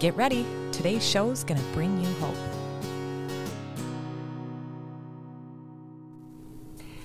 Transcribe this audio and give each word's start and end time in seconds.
Get 0.00 0.16
ready, 0.16 0.46
today's 0.72 1.06
show 1.06 1.28
is 1.28 1.44
going 1.44 1.60
to 1.60 1.66
bring 1.74 2.02
you 2.02 2.10
hope. 2.14 2.34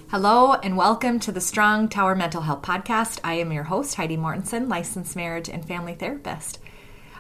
Hello, 0.08 0.54
and 0.54 0.78
welcome 0.78 1.20
to 1.20 1.34
the 1.34 1.42
Strong 1.42 1.90
Tower 1.90 2.16
Mental 2.16 2.44
Health 2.44 2.62
Podcast. 2.62 3.20
I 3.22 3.34
am 3.34 3.52
your 3.52 3.66
host, 3.66 3.96
Heidi 3.96 4.16
Mortenson, 4.16 4.70
licensed 4.70 5.14
marriage 5.14 5.50
and 5.50 5.68
family 5.68 5.94
therapist. 5.94 6.60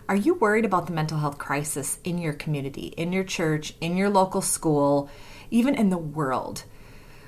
Are 0.07 0.16
you 0.16 0.35
worried 0.35 0.63
about 0.63 0.88
the 0.88 0.93
mental 0.93 1.17
health 1.17 1.38
crisis 1.38 1.99
in 2.05 2.19
your 2.19 2.31
community, 2.31 2.94
in 2.95 3.11
your 3.11 3.25
church, 3.25 3.73
in 3.81 3.97
your 3.97 4.09
local 4.09 4.41
school, 4.41 5.09
even 5.52 5.75
in 5.75 5.89
the 5.89 5.97
world? 5.97 6.63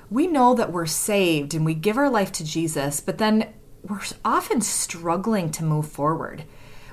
We 0.08 0.26
know 0.26 0.54
that 0.54 0.72
we're 0.72 0.86
saved 0.86 1.52
and 1.52 1.66
we 1.66 1.74
give 1.74 1.98
our 1.98 2.08
life 2.08 2.32
to 2.32 2.46
Jesus, 2.46 3.00
but 3.00 3.18
then 3.18 3.52
we're 3.86 4.00
often 4.24 4.62
struggling 4.62 5.50
to 5.50 5.64
move 5.64 5.86
forward. 5.86 6.44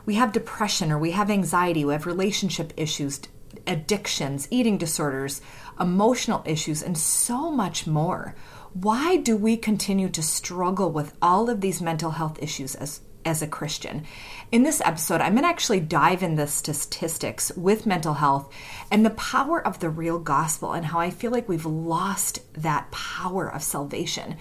We 0.05 0.15
have 0.15 0.31
depression 0.31 0.91
or 0.91 0.97
we 0.97 1.11
have 1.11 1.31
anxiety, 1.31 1.83
we 1.83 1.93
have 1.93 2.05
relationship 2.05 2.73
issues, 2.77 3.21
addictions, 3.65 4.47
eating 4.51 4.77
disorders, 4.77 5.41
emotional 5.79 6.43
issues, 6.45 6.83
and 6.83 6.97
so 6.97 7.51
much 7.51 7.87
more. 7.87 8.35
Why 8.73 9.17
do 9.17 9.35
we 9.37 9.57
continue 9.57 10.09
to 10.09 10.21
struggle 10.21 10.91
with 10.91 11.13
all 11.21 11.49
of 11.49 11.61
these 11.61 11.81
mental 11.81 12.11
health 12.11 12.37
issues 12.41 12.75
as 12.75 13.01
as 13.25 13.41
a 13.41 13.47
Christian. 13.47 14.05
In 14.51 14.63
this 14.63 14.81
episode, 14.85 15.19
I'm 15.19 15.33
going 15.33 15.43
to 15.43 15.49
actually 15.49 15.79
dive 15.79 16.21
into 16.21 16.43
the 16.43 16.47
statistics 16.47 17.51
with 17.57 17.87
mental 17.87 18.13
health 18.13 18.53
and 18.91 19.03
the 19.03 19.09
power 19.09 19.65
of 19.65 19.79
the 19.79 19.89
real 19.89 20.19
gospel 20.19 20.73
and 20.73 20.85
how 20.85 20.99
I 20.99 21.09
feel 21.09 21.31
like 21.31 21.49
we've 21.49 21.65
lost 21.65 22.39
that 22.53 22.91
power 22.91 23.51
of 23.51 23.63
salvation. 23.63 24.37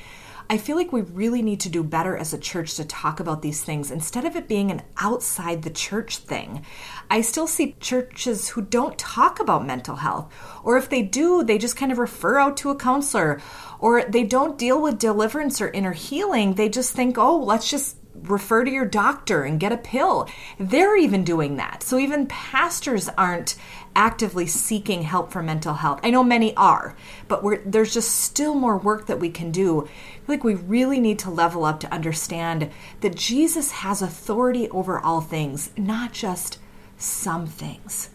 I 0.51 0.59
feel 0.59 0.77
like 0.77 0.93
we 0.93 1.01
really 1.01 1.41
need 1.41 1.61
to 1.61 1.71
do 1.71 1.83
better 1.83 2.17
as 2.17 2.33
a 2.33 2.39
church 2.39 2.75
to 2.75 2.85
talk 2.85 3.19
about 3.19 3.41
these 3.41 3.65
things 3.65 3.91
instead 3.91 4.25
of 4.25 4.37
it 4.37 4.47
being 4.47 4.71
an 4.71 4.83
outside 4.99 5.63
the 5.63 5.71
church 5.71 6.19
thing. 6.19 6.65
I 7.11 7.23
still 7.23 7.47
see 7.47 7.77
churches 7.81 8.49
who 8.49 8.63
don't 8.63 8.99
talk 8.99 9.41
about 9.41 9.67
mental 9.67 9.97
health, 9.97 10.33
or 10.63 10.77
if 10.77 10.91
they 10.91 11.03
do, 11.03 11.43
they 11.43 11.57
just 11.57 11.77
kind 11.77 11.91
of 11.91 11.99
refer 11.99 12.39
out 12.39 12.57
to 12.59 12.71
a 12.71 12.77
counselor, 12.77 13.41
or 13.79 14.05
they 14.05 14.25
don't 14.25 14.59
deal 14.59 14.81
with 14.81 14.99
deliverance 14.99 15.61
or 15.61 15.71
inner 15.71 15.93
healing. 15.93 16.55
They 16.55 16.69
just 16.69 16.93
think, 16.93 17.17
oh, 17.17 17.39
let's 17.39 17.71
just 17.71 17.97
refer 18.23 18.65
to 18.65 18.71
your 18.71 18.85
doctor 18.85 19.43
and 19.43 19.61
get 19.61 19.73
a 19.73 19.77
pill. 19.77 20.29
They're 20.59 20.97
even 20.97 21.25
doing 21.25 21.57
that. 21.57 21.83
So 21.83 21.99
even 21.99 22.27
pastors 22.27 23.09
aren't 23.19 23.57
actively 23.97 24.47
seeking 24.47 25.03
help 25.03 25.31
for 25.31 25.43
mental 25.43 25.75
health. 25.75 26.01
I 26.03 26.11
know 26.11 26.25
many 26.25 26.55
are, 26.57 26.97
but 27.29 27.43
there's 27.65 27.95
just 27.95 28.15
still 28.21 28.55
more 28.55 28.77
work 28.77 29.07
that 29.07 29.21
we 29.21 29.31
can 29.31 29.51
do. 29.51 29.89
Like 30.27 30.45
we 30.45 30.55
really 30.55 31.01
need 31.01 31.19
to 31.21 31.31
level 31.31 31.65
up 31.65 31.81
to 31.81 31.93
understand 31.93 32.71
that 33.01 33.17
Jesus 33.17 33.71
has 33.71 34.03
authority 34.03 34.69
over 34.71 34.99
all 34.99 35.21
things, 35.21 35.71
not 35.77 36.13
just 36.13 36.59
some 36.97 37.47
things. 37.47 38.11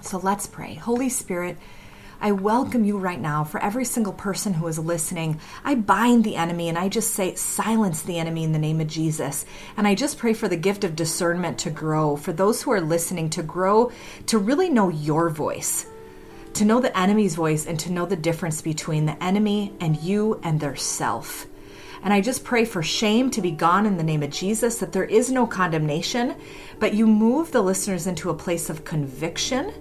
So 0.00 0.18
let's 0.18 0.46
pray. 0.46 0.74
Holy 0.74 1.08
Spirit, 1.08 1.58
I 2.20 2.32
welcome 2.32 2.84
you 2.84 2.96
right 2.96 3.20
now 3.20 3.44
for 3.44 3.62
every 3.62 3.84
single 3.84 4.12
person 4.12 4.54
who 4.54 4.66
is 4.66 4.78
listening. 4.78 5.38
I 5.64 5.74
bind 5.74 6.24
the 6.24 6.36
enemy 6.36 6.68
and 6.68 6.78
I 6.78 6.88
just 6.88 7.10
say, 7.10 7.34
silence 7.34 8.02
the 8.02 8.18
enemy 8.18 8.42
in 8.42 8.52
the 8.52 8.58
name 8.58 8.80
of 8.80 8.86
Jesus. 8.86 9.44
And 9.76 9.86
I 9.86 9.94
just 9.94 10.16
pray 10.18 10.32
for 10.32 10.48
the 10.48 10.56
gift 10.56 10.82
of 10.82 10.96
discernment 10.96 11.58
to 11.60 11.70
grow, 11.70 12.16
for 12.16 12.32
those 12.32 12.62
who 12.62 12.72
are 12.72 12.80
listening 12.80 13.28
to 13.30 13.42
grow, 13.42 13.92
to 14.26 14.38
really 14.38 14.70
know 14.70 14.88
your 14.88 15.28
voice, 15.28 15.86
to 16.54 16.64
know 16.64 16.80
the 16.80 16.96
enemy's 16.98 17.34
voice, 17.34 17.66
and 17.66 17.78
to 17.80 17.92
know 17.92 18.06
the 18.06 18.16
difference 18.16 18.62
between 18.62 19.04
the 19.04 19.22
enemy 19.22 19.74
and 19.80 19.98
you 19.98 20.40
and 20.42 20.58
their 20.58 20.76
self. 20.76 21.46
And 22.02 22.14
I 22.14 22.20
just 22.20 22.44
pray 22.44 22.64
for 22.64 22.82
shame 22.82 23.30
to 23.32 23.42
be 23.42 23.50
gone 23.50 23.84
in 23.84 23.98
the 23.98 24.04
name 24.04 24.22
of 24.22 24.30
Jesus, 24.30 24.78
that 24.78 24.92
there 24.92 25.04
is 25.04 25.30
no 25.30 25.46
condemnation, 25.46 26.36
but 26.78 26.94
you 26.94 27.06
move 27.06 27.52
the 27.52 27.62
listeners 27.62 28.06
into 28.06 28.30
a 28.30 28.34
place 28.34 28.70
of 28.70 28.84
conviction 28.84 29.72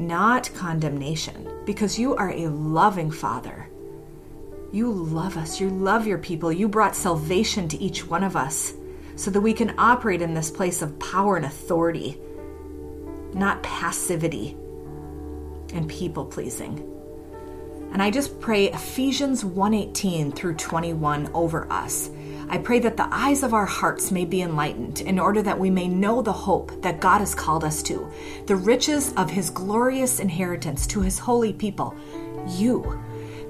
not 0.00 0.52
condemnation, 0.54 1.46
because 1.66 1.98
you 1.98 2.16
are 2.16 2.30
a 2.30 2.48
loving 2.48 3.10
Father. 3.10 3.68
You 4.72 4.90
love 4.90 5.36
us. 5.36 5.60
You 5.60 5.68
love 5.68 6.06
your 6.06 6.18
people. 6.18 6.50
You 6.50 6.68
brought 6.68 6.96
salvation 6.96 7.68
to 7.68 7.78
each 7.78 8.06
one 8.06 8.24
of 8.24 8.34
us 8.34 8.72
so 9.16 9.30
that 9.30 9.40
we 9.40 9.52
can 9.52 9.74
operate 9.78 10.22
in 10.22 10.32
this 10.32 10.50
place 10.50 10.80
of 10.80 10.98
power 10.98 11.36
and 11.36 11.44
authority, 11.44 12.18
not 13.34 13.62
passivity 13.62 14.56
and 15.74 15.88
people 15.88 16.24
pleasing. 16.24 16.86
And 17.92 18.02
I 18.02 18.10
just 18.10 18.40
pray 18.40 18.70
Ephesians 18.70 19.44
1:18 19.44 20.32
through 20.32 20.54
21 20.54 21.30
over 21.34 21.70
us 21.70 22.08
I 22.52 22.58
pray 22.58 22.80
that 22.80 22.96
the 22.96 23.06
eyes 23.12 23.44
of 23.44 23.54
our 23.54 23.64
hearts 23.64 24.10
may 24.10 24.24
be 24.24 24.42
enlightened 24.42 25.02
in 25.02 25.20
order 25.20 25.40
that 25.40 25.60
we 25.60 25.70
may 25.70 25.86
know 25.86 26.20
the 26.20 26.32
hope 26.32 26.82
that 26.82 27.00
God 27.00 27.18
has 27.18 27.32
called 27.32 27.62
us 27.62 27.80
to, 27.84 28.10
the 28.46 28.56
riches 28.56 29.12
of 29.12 29.30
his 29.30 29.50
glorious 29.50 30.18
inheritance 30.18 30.84
to 30.88 31.00
his 31.00 31.16
holy 31.16 31.52
people, 31.52 31.94
you, 32.48 33.00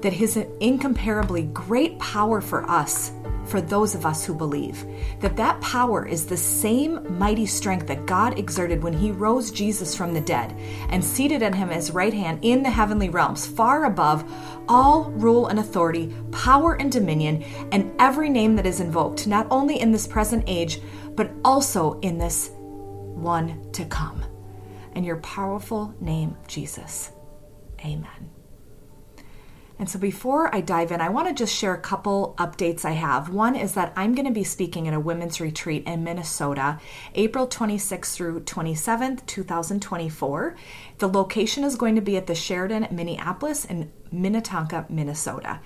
that 0.03 0.13
his 0.13 0.37
incomparably 0.59 1.41
great 1.41 1.97
power 1.97 2.41
for 2.41 2.69
us 2.69 3.11
for 3.45 3.61
those 3.61 3.95
of 3.95 4.05
us 4.05 4.25
who 4.25 4.33
believe. 4.33 4.85
That 5.19 5.35
that 5.37 5.59
power 5.61 6.05
is 6.05 6.25
the 6.25 6.37
same 6.37 7.17
mighty 7.17 7.45
strength 7.45 7.87
that 7.87 8.05
God 8.05 8.37
exerted 8.37 8.83
when 8.83 8.93
he 8.93 9.11
rose 9.11 9.51
Jesus 9.51 9.95
from 9.95 10.13
the 10.13 10.21
dead 10.21 10.55
and 10.89 11.03
seated 11.03 11.43
at 11.43 11.55
him 11.55 11.69
his 11.69 11.91
right 11.91 12.13
hand 12.13 12.39
in 12.41 12.63
the 12.63 12.69
heavenly 12.69 13.09
realms, 13.09 13.45
far 13.45 13.85
above 13.85 14.23
all 14.67 15.11
rule 15.11 15.47
and 15.47 15.59
authority, 15.59 16.13
power 16.31 16.75
and 16.75 16.91
dominion, 16.91 17.43
and 17.71 17.91
every 17.99 18.29
name 18.29 18.55
that 18.55 18.65
is 18.65 18.79
invoked, 18.79 19.27
not 19.27 19.47
only 19.51 19.79
in 19.79 19.91
this 19.91 20.07
present 20.07 20.43
age, 20.47 20.79
but 21.15 21.31
also 21.43 21.99
in 22.01 22.17
this 22.17 22.51
one 22.55 23.71
to 23.73 23.85
come. 23.85 24.23
In 24.95 25.03
your 25.03 25.17
powerful 25.17 25.93
name, 25.99 26.37
Jesus. 26.47 27.11
Amen. 27.85 28.40
And 29.81 29.89
so 29.89 29.97
before 29.97 30.53
I 30.53 30.61
dive 30.61 30.91
in, 30.91 31.01
I 31.01 31.09
want 31.09 31.27
to 31.27 31.33
just 31.33 31.55
share 31.55 31.73
a 31.73 31.81
couple 31.81 32.35
updates 32.37 32.85
I 32.85 32.91
have. 32.91 33.29
One 33.29 33.55
is 33.55 33.73
that 33.73 33.91
I'm 33.95 34.13
going 34.13 34.27
to 34.27 34.31
be 34.31 34.43
speaking 34.43 34.87
at 34.87 34.93
a 34.93 34.99
women's 34.99 35.41
retreat 35.41 35.87
in 35.87 36.03
Minnesota, 36.03 36.79
April 37.15 37.47
26th 37.47 38.13
through 38.13 38.41
27th, 38.41 39.25
2024. 39.25 40.55
The 40.99 41.09
location 41.09 41.63
is 41.63 41.77
going 41.77 41.95
to 41.95 42.01
be 42.01 42.15
at 42.15 42.27
the 42.27 42.35
Sheraton 42.35 42.89
Minneapolis 42.91 43.65
in 43.65 43.91
Minnetonka, 44.11 44.85
Minnesota 44.87 45.59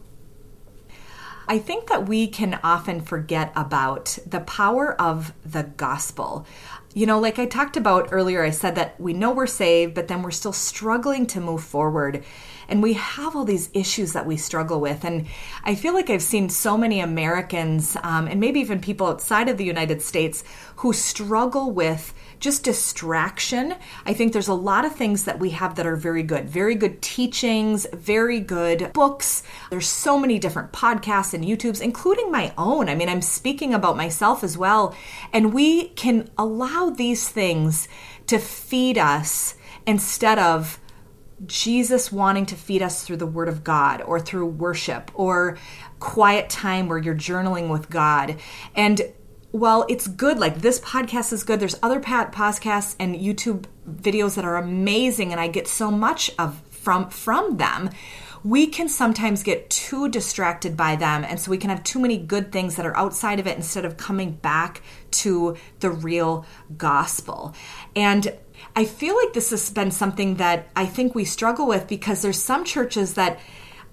I 1.47 1.59
think 1.59 1.89
that 1.89 2.09
we 2.09 2.27
can 2.27 2.59
often 2.63 3.01
forget 3.03 3.53
about 3.55 4.19
the 4.27 4.41
power 4.41 4.99
of 5.01 5.35
the 5.45 5.65
gospel. 5.65 6.47
You 6.95 7.07
know, 7.07 7.19
like 7.19 7.39
I 7.39 7.47
talked 7.47 7.77
about 7.77 8.09
earlier, 8.13 8.43
I 8.43 8.51
said 8.51 8.77
that 8.77 8.99
we 9.01 9.13
know 9.13 9.33
we're 9.33 9.47
saved, 9.47 9.95
but 9.95 10.09
then 10.09 10.23
we're 10.23 10.31
still 10.31 10.53
struggling 10.53 11.27
to 11.27 11.41
move 11.41 11.63
forward. 11.63 12.25
And 12.69 12.83
we 12.83 12.95
have 12.95 13.37
all 13.37 13.45
these 13.45 13.69
issues 13.75 14.15
that 14.15 14.27
we 14.27 14.37
struggle 14.39 14.81
with. 14.81 15.05
And 15.05 15.27
I 15.65 15.75
feel 15.75 15.93
like 15.93 16.09
I've 16.09 16.23
seen 16.23 16.49
so 16.49 16.79
many 16.79 17.01
Americans, 17.01 17.97
um, 18.03 18.27
and 18.27 18.41
maybe 18.41 18.61
even 18.61 18.81
people 18.81 19.07
outside 19.07 19.49
of 19.49 19.59
the 19.59 19.65
United 19.65 20.01
States, 20.01 20.45
who 20.77 20.95
struggle 20.95 21.71
with 21.73 22.15
just 22.41 22.65
distraction. 22.65 23.75
I 24.05 24.15
think 24.15 24.33
there's 24.33 24.49
a 24.49 24.55
lot 24.55 24.85
of 24.85 24.95
things 24.95 25.25
that 25.25 25.39
we 25.39 25.51
have 25.51 25.75
that 25.77 25.87
are 25.87 25.97
very 25.97 26.23
good, 26.23 26.49
very 26.49 26.75
good 26.75 27.01
teachings, 27.03 27.87
very 27.93 28.41
good 28.41 28.93
books. 28.93 29.43
There's 29.71 29.89
so 29.89 30.19
many 30.19 30.39
different 30.39 30.73
podcasts 30.73 31.35
and 31.35 31.45
YouTubes, 31.45 31.81
including 31.81 32.31
my 32.31 32.53
own. 32.59 32.89
I 32.89 32.95
mean, 32.95 33.09
I'm 33.09 33.23
speaking 33.23 33.75
about 33.75 33.97
myself 33.97 34.45
as 34.45 34.59
well. 34.59 34.95
And 35.33 35.55
we 35.55 35.89
can 35.91 36.31
allow 36.39 36.91
these 36.91 37.29
things 37.29 37.89
to 38.27 38.39
feed 38.39 38.99
us 38.99 39.55
instead 39.87 40.39
of 40.39 40.81
Jesus 41.47 42.13
wanting 42.13 42.47
to 42.47 42.55
feed 42.55 42.83
us 42.83 43.05
through 43.05 43.17
the 43.17 43.27
Word 43.27 43.49
of 43.49 43.65
God 43.65 44.03
or 44.03 44.21
through 44.21 44.47
worship 44.47 45.11
or 45.15 45.59
quiet 45.99 46.49
time 46.49 46.89
where 46.89 46.99
you're 46.99 47.15
journaling 47.15 47.69
with 47.69 47.91
God. 47.91 48.37
And 48.75 49.03
well, 49.55 49.87
it's 49.89 50.09
good, 50.09 50.37
like 50.37 50.63
this 50.63 50.81
podcast 50.81 51.33
is 51.33 51.45
good, 51.45 51.61
there's 51.61 51.79
other 51.81 52.01
podcasts 52.01 52.97
and 52.99 53.15
YouTube 53.15 53.67
videos 53.89 54.35
that 54.35 54.45
are 54.45 54.57
amazing, 54.57 55.31
and 55.31 55.41
I 55.41 55.47
get 55.47 55.69
so 55.69 55.93
much 55.93 56.29
of 56.41 56.61
from 56.71 57.09
from 57.09 57.57
them. 57.57 57.91
We 58.43 58.67
can 58.67 58.89
sometimes 58.89 59.45
get 59.45 59.71
too 59.71 60.09
distracted 60.09 60.77
by 60.77 60.97
them, 60.97 61.23
and 61.23 61.39
so 61.39 61.53
we 61.53 61.59
can 61.59 61.71
have 61.71 61.85
too 61.85 62.01
many 62.01 62.19
good 62.19 62.51
things 62.51 62.75
that 62.75 62.85
are 62.85 62.97
outside 62.97 63.39
of 63.39 63.47
it 63.47 63.57
instead 63.57 63.85
of 63.85 63.97
coming 63.97 64.33
back 64.33 64.83
to 65.23 65.57
the 65.79 65.91
real 65.91 66.45
gospel. 66.77 67.55
And 67.95 68.37
I 68.75 68.85
feel 68.85 69.15
like 69.15 69.35
this 69.35 69.51
has 69.51 69.71
been 69.71 69.93
something 69.93 70.35
that 70.37 70.69
I 70.75 70.85
think 70.85 71.15
we 71.15 71.25
struggle 71.25 71.69
with 71.69 71.87
because 71.87 72.23
there's 72.23 72.43
some 72.43 72.65
churches 72.65 73.15
that 73.15 73.39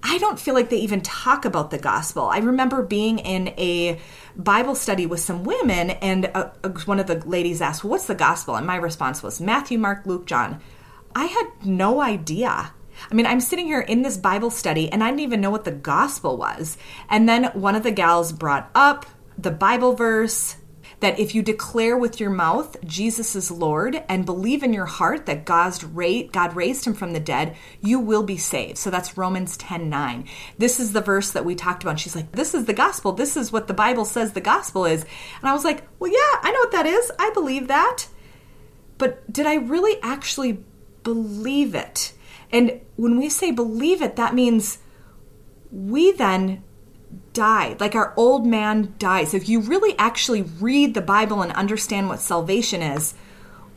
I 0.04 0.18
don't 0.18 0.40
feel 0.40 0.54
like 0.54 0.70
they 0.70 0.78
even 0.78 1.02
talk 1.02 1.46
about 1.46 1.70
the 1.72 1.78
gospel. 1.78 2.24
I 2.24 2.40
remember 2.40 2.82
being 2.82 3.20
in 3.20 3.50
a 3.50 4.00
Bible 4.36 4.76
study 4.76 5.06
with 5.06 5.20
some 5.20 5.44
women, 5.44 5.92
and 5.92 6.26
uh, 6.34 6.50
uh, 6.64 6.70
one 6.86 7.00
of 7.00 7.08
the 7.08 7.20
ladies 7.28 7.62
asked, 7.62 7.84
well, 7.84 7.92
What's 7.92 8.06
the 8.06 8.16
gospel? 8.16 8.56
And 8.56 8.66
my 8.66 8.78
response 8.78 9.22
was 9.22 9.40
Matthew, 9.40 9.78
Mark, 9.78 10.06
Luke, 10.06 10.26
John. 10.26 10.62
I 11.16 11.26
had 11.26 11.48
no 11.64 12.02
idea. 12.02 12.74
I 13.10 13.14
mean, 13.14 13.26
I'm 13.26 13.42
sitting 13.42 13.66
here 13.66 13.82
in 13.82 14.02
this 14.02 14.18
Bible 14.18 14.50
study, 14.50 14.92
and 14.92 15.04
I 15.04 15.08
didn't 15.08 15.22
even 15.22 15.42
know 15.42 15.52
what 15.52 15.66
the 15.66 15.72
gospel 15.72 16.38
was. 16.38 16.78
And 17.10 17.28
then 17.28 17.46
one 17.54 17.76
of 17.76 17.84
the 17.84 17.92
gals 17.92 18.32
brought 18.32 18.70
up 18.74 19.06
the 19.38 19.52
Bible 19.52 19.94
verse 19.94 20.56
that 21.02 21.20
if 21.20 21.36
you 21.36 21.42
declare 21.42 21.98
with 21.98 22.20
your 22.20 22.30
mouth 22.30 22.78
Jesus 22.86 23.36
is 23.36 23.52
Lord 23.52 24.02
and 24.08 24.26
believe 24.26 24.64
in 24.64 24.72
your 24.72 24.86
heart 24.86 25.26
that 25.26 25.46
God 25.46 25.84
raised 26.56 26.86
him 26.86 26.94
from 26.94 27.14
the 27.14 27.20
dead, 27.20 27.56
you 27.82 28.00
will 28.00 28.24
be 28.24 28.38
saved. 28.38 28.78
So 28.78 28.90
that's 28.90 29.18
Romans 29.18 29.58
10 29.58 29.90
9. 29.90 30.26
This 30.58 30.80
is 30.80 30.94
the 30.94 31.02
verse 31.02 31.32
that 31.32 31.46
we 31.46 31.56
talked 31.56 31.84
about. 31.84 32.00
she's 32.00 32.16
like, 32.16 32.32
This 32.32 32.54
is 32.54 32.66
the 32.66 32.74
gospel. 32.74 33.12
This 33.12 33.36
is 33.36 33.52
what 33.52 33.68
the 33.68 33.74
Bible 33.74 34.06
says 34.06 34.32
the 34.32 34.42
gospel 34.42 34.86
is. 34.86 35.04
And 35.42 35.50
I 35.50 35.54
was 35.54 35.66
like, 35.66 35.84
Well, 36.00 36.12
yeah, 36.12 36.40
I 36.42 36.52
know 36.52 36.60
what 36.60 36.72
that 36.72 36.86
is. 36.86 37.12
I 37.20 37.32
believe 37.32 37.68
that. 37.68 38.08
But 38.98 39.32
did 39.32 39.48
I 39.48 39.56
really 39.56 40.00
actually 40.04 40.64
believe 41.04 41.74
it? 41.76 42.14
And 42.52 42.82
when 42.96 43.18
we 43.18 43.30
say 43.30 43.52
believe 43.52 44.02
it, 44.02 44.16
that 44.18 44.36
means 44.36 44.78
we 45.72 46.12
then 46.12 46.64
died, 47.34 47.80
like 47.80 47.96
our 47.96 48.14
old 48.18 48.46
man 48.46 48.94
dies. 48.98 49.34
If 49.34 49.48
you 49.48 49.62
really 49.62 49.98
actually 49.98 50.42
read 50.42 50.94
the 50.94 51.02
Bible 51.02 51.42
and 51.42 51.52
understand 51.54 52.10
what 52.10 52.20
salvation 52.20 52.82
is, 52.82 53.14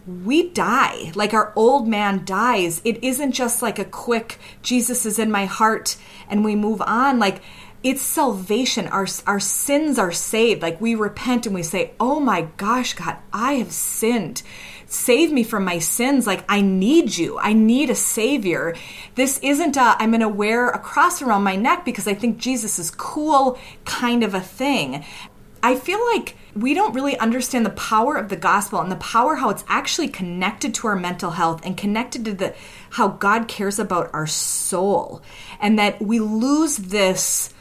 we 0.06 0.50
die. 0.50 1.12
Like 1.14 1.32
our 1.32 1.52
old 1.56 1.88
man 1.88 2.24
dies. 2.24 2.82
It 2.84 3.02
isn't 3.02 3.32
just 3.32 3.62
like 3.62 3.78
a 3.78 3.84
quick, 3.84 4.38
Jesus 4.62 5.06
is 5.06 5.18
in 5.18 5.30
my 5.30 5.46
heart, 5.46 5.96
and 6.28 6.44
we 6.44 6.56
move 6.56 6.82
on. 6.82 7.18
Like, 7.18 7.42
it's 7.82 8.00
salvation. 8.00 8.88
Our, 8.88 9.06
our 9.26 9.40
sins 9.40 9.98
are 9.98 10.10
saved. 10.10 10.62
Like 10.62 10.80
we 10.80 10.94
repent 10.94 11.44
and 11.46 11.54
we 11.54 11.62
say, 11.62 11.92
Oh 12.00 12.18
my 12.18 12.48
gosh, 12.56 12.94
God, 12.94 13.18
I 13.32 13.54
have 13.54 13.72
sinned 13.72 14.42
save 14.94 15.32
me 15.32 15.42
from 15.42 15.64
my 15.64 15.78
sins. 15.78 16.26
Like, 16.26 16.44
I 16.48 16.60
need 16.60 17.16
you. 17.16 17.38
I 17.38 17.52
need 17.52 17.90
a 17.90 17.94
savior. 17.94 18.74
This 19.14 19.38
isn't 19.42 19.76
I'm 19.76 20.10
going 20.10 20.20
to 20.20 20.28
wear 20.28 20.68
a 20.68 20.78
cross 20.78 21.20
around 21.20 21.42
my 21.42 21.56
neck 21.56 21.84
because 21.84 22.06
I 22.06 22.14
think 22.14 22.38
Jesus 22.38 22.78
is 22.78 22.90
cool 22.90 23.58
kind 23.84 24.22
of 24.22 24.34
a 24.34 24.40
thing. 24.40 25.04
I 25.62 25.76
feel 25.76 25.98
like 26.14 26.36
we 26.54 26.74
don't 26.74 26.92
really 26.92 27.18
understand 27.18 27.64
the 27.64 27.70
power 27.70 28.16
of 28.16 28.28
the 28.28 28.36
gospel 28.36 28.80
and 28.80 28.92
the 28.92 28.96
power 28.96 29.36
how 29.36 29.48
it's 29.48 29.64
actually 29.66 30.08
connected 30.08 30.74
to 30.74 30.88
our 30.88 30.94
mental 30.94 31.30
health 31.30 31.64
and 31.64 31.76
connected 31.76 32.24
to 32.26 32.34
the 32.34 32.54
how 32.90 33.08
God 33.08 33.48
cares 33.48 33.78
about 33.78 34.10
our 34.12 34.26
soul 34.26 35.22
and 35.60 35.78
that 35.78 36.00
we 36.02 36.20
lose 36.20 36.76
this 36.76 37.52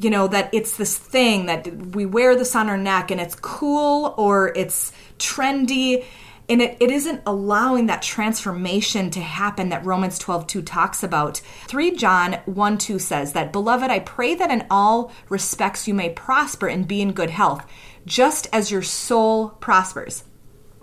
you 0.00 0.08
know 0.08 0.28
that 0.28 0.48
it's 0.54 0.76
this 0.76 0.96
thing 0.96 1.46
that 1.46 1.66
we 1.96 2.06
wear 2.06 2.36
this 2.36 2.54
on 2.54 2.68
our 2.68 2.78
neck 2.78 3.10
and 3.10 3.20
it's 3.20 3.34
cool 3.34 4.14
or 4.16 4.52
it's 4.54 4.92
trendy 5.18 6.04
and 6.48 6.62
it, 6.62 6.76
it 6.80 6.90
isn't 6.90 7.22
allowing 7.26 7.86
that 7.86 8.02
transformation 8.02 9.10
to 9.10 9.20
happen 9.20 9.68
that 9.68 9.84
Romans 9.84 10.18
12 10.18 10.46
2 10.46 10.62
talks 10.62 11.02
about. 11.02 11.40
3 11.66 11.94
John 11.96 12.34
1 12.46 12.78
2 12.78 12.98
says 12.98 13.32
that, 13.32 13.52
Beloved, 13.52 13.90
I 13.90 13.98
pray 14.00 14.34
that 14.34 14.50
in 14.50 14.66
all 14.70 15.12
respects 15.28 15.86
you 15.86 15.94
may 15.94 16.10
prosper 16.10 16.66
and 16.66 16.88
be 16.88 17.02
in 17.02 17.12
good 17.12 17.30
health, 17.30 17.66
just 18.06 18.48
as 18.52 18.70
your 18.70 18.82
soul 18.82 19.50
prospers. 19.60 20.24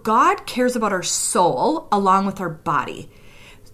God 0.03 0.45
cares 0.45 0.75
about 0.75 0.93
our 0.93 1.03
soul 1.03 1.88
along 1.91 2.27
with 2.27 2.39
our 2.39 2.50
body. 2.50 3.10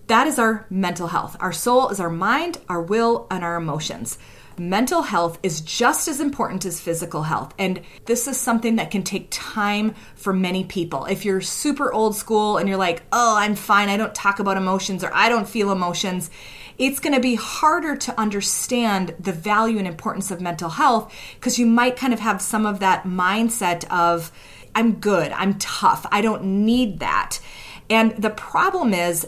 That 0.07 0.27
is 0.27 0.39
our 0.39 0.65
mental 0.69 1.07
health. 1.07 1.35
Our 1.39 1.51
soul 1.51 1.89
is 1.89 1.99
our 1.99 2.09
mind, 2.09 2.57
our 2.69 2.81
will, 2.81 3.27
and 3.29 3.43
our 3.43 3.55
emotions 3.55 4.17
mental 4.61 5.01
health 5.01 5.39
is 5.41 5.59
just 5.61 6.07
as 6.07 6.19
important 6.19 6.65
as 6.65 6.79
physical 6.79 7.23
health. 7.23 7.53
And 7.57 7.81
this 8.05 8.27
is 8.27 8.39
something 8.39 8.75
that 8.75 8.91
can 8.91 9.03
take 9.03 9.27
time 9.31 9.95
for 10.15 10.33
many 10.33 10.63
people. 10.63 11.05
If 11.05 11.25
you're 11.25 11.41
super 11.41 11.91
old 11.91 12.15
school 12.15 12.57
and 12.57 12.69
you're 12.69 12.77
like, 12.77 13.01
oh, 13.11 13.35
I'm 13.37 13.55
fine, 13.55 13.89
I 13.89 13.97
don't 13.97 14.13
talk 14.13 14.39
about 14.39 14.57
emotions 14.57 15.03
or 15.03 15.11
I 15.13 15.29
don't 15.29 15.49
feel 15.49 15.71
emotions, 15.71 16.29
it's 16.77 16.99
going 16.99 17.13
to 17.13 17.19
be 17.19 17.35
harder 17.35 17.95
to 17.95 18.19
understand 18.19 19.15
the 19.19 19.33
value 19.33 19.77
and 19.77 19.87
importance 19.87 20.31
of 20.31 20.41
mental 20.41 20.69
health 20.69 21.13
because 21.35 21.57
you 21.57 21.65
might 21.65 21.95
kind 21.95 22.13
of 22.13 22.19
have 22.19 22.41
some 22.41 22.65
of 22.65 22.79
that 22.79 23.03
mindset 23.03 23.85
of, 23.89 24.31
I'm 24.75 24.93
good, 24.93 25.31
I'm 25.31 25.55
tough, 25.55 26.05
I 26.11 26.21
don't 26.21 26.65
need 26.65 26.99
that. 26.99 27.39
And 27.89 28.11
the 28.11 28.29
problem 28.29 28.93
is, 28.93 29.27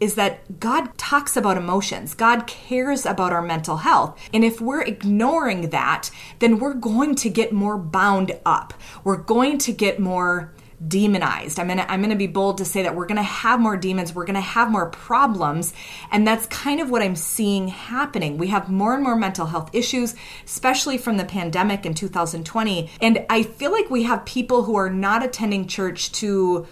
is 0.00 0.14
that 0.14 0.60
God 0.60 0.96
talks 0.96 1.36
about 1.36 1.56
emotions. 1.56 2.14
God 2.14 2.46
cares 2.46 3.04
about 3.04 3.32
our 3.32 3.42
mental 3.42 3.78
health. 3.78 4.18
And 4.32 4.44
if 4.44 4.60
we're 4.60 4.82
ignoring 4.82 5.70
that, 5.70 6.10
then 6.38 6.58
we're 6.58 6.74
going 6.74 7.14
to 7.16 7.28
get 7.28 7.52
more 7.52 7.78
bound 7.78 8.38
up. 8.46 8.74
We're 9.04 9.16
going 9.16 9.58
to 9.58 9.72
get 9.72 9.98
more 9.98 10.52
demonized. 10.86 11.58
I'm 11.58 11.66
going 11.66 11.78
to 11.78 11.90
I'm 11.90 12.00
going 12.00 12.10
to 12.10 12.16
be 12.16 12.26
bold 12.26 12.58
to 12.58 12.64
say 12.64 12.82
that 12.82 12.94
we're 12.94 13.06
going 13.06 13.16
to 13.16 13.22
have 13.22 13.58
more 13.58 13.76
demons, 13.76 14.14
we're 14.14 14.24
going 14.24 14.34
to 14.34 14.40
have 14.40 14.70
more 14.70 14.88
problems, 14.90 15.74
and 16.12 16.26
that's 16.26 16.46
kind 16.46 16.80
of 16.80 16.90
what 16.90 17.02
I'm 17.02 17.16
seeing 17.16 17.68
happening. 17.68 18.38
We 18.38 18.48
have 18.48 18.70
more 18.70 18.94
and 18.94 19.02
more 19.02 19.16
mental 19.16 19.46
health 19.46 19.70
issues, 19.72 20.14
especially 20.44 20.98
from 20.98 21.16
the 21.16 21.24
pandemic 21.24 21.84
in 21.84 21.94
2020, 21.94 22.90
and 23.00 23.26
I 23.28 23.42
feel 23.42 23.72
like 23.72 23.90
we 23.90 24.04
have 24.04 24.24
people 24.24 24.62
who 24.62 24.76
are 24.76 24.90
not 24.90 25.24
attending 25.24 25.66
church 25.66 26.12
to 26.12 26.66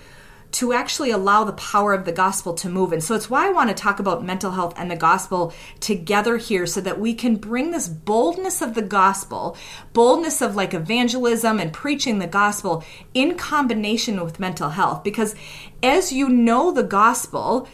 to 0.56 0.72
actually 0.72 1.10
allow 1.10 1.44
the 1.44 1.52
power 1.52 1.92
of 1.92 2.06
the 2.06 2.12
gospel 2.12 2.54
to 2.54 2.70
move. 2.70 2.90
And 2.90 3.04
so 3.04 3.14
it's 3.14 3.28
why 3.28 3.46
I 3.46 3.52
want 3.52 3.68
to 3.68 3.74
talk 3.74 3.98
about 3.98 4.24
mental 4.24 4.52
health 4.52 4.72
and 4.78 4.90
the 4.90 4.96
gospel 4.96 5.52
together 5.80 6.38
here 6.38 6.64
so 6.64 6.80
that 6.80 6.98
we 6.98 7.12
can 7.12 7.36
bring 7.36 7.72
this 7.72 7.88
boldness 7.88 8.62
of 8.62 8.72
the 8.72 8.80
gospel, 8.80 9.54
boldness 9.92 10.40
of 10.40 10.56
like 10.56 10.72
evangelism 10.72 11.60
and 11.60 11.74
preaching 11.74 12.20
the 12.20 12.26
gospel 12.26 12.82
in 13.12 13.36
combination 13.36 14.24
with 14.24 14.40
mental 14.40 14.70
health. 14.70 15.04
Because 15.04 15.34
as 15.82 16.10
you 16.10 16.30
know 16.30 16.72
the 16.72 16.82
gospel, 16.82 17.68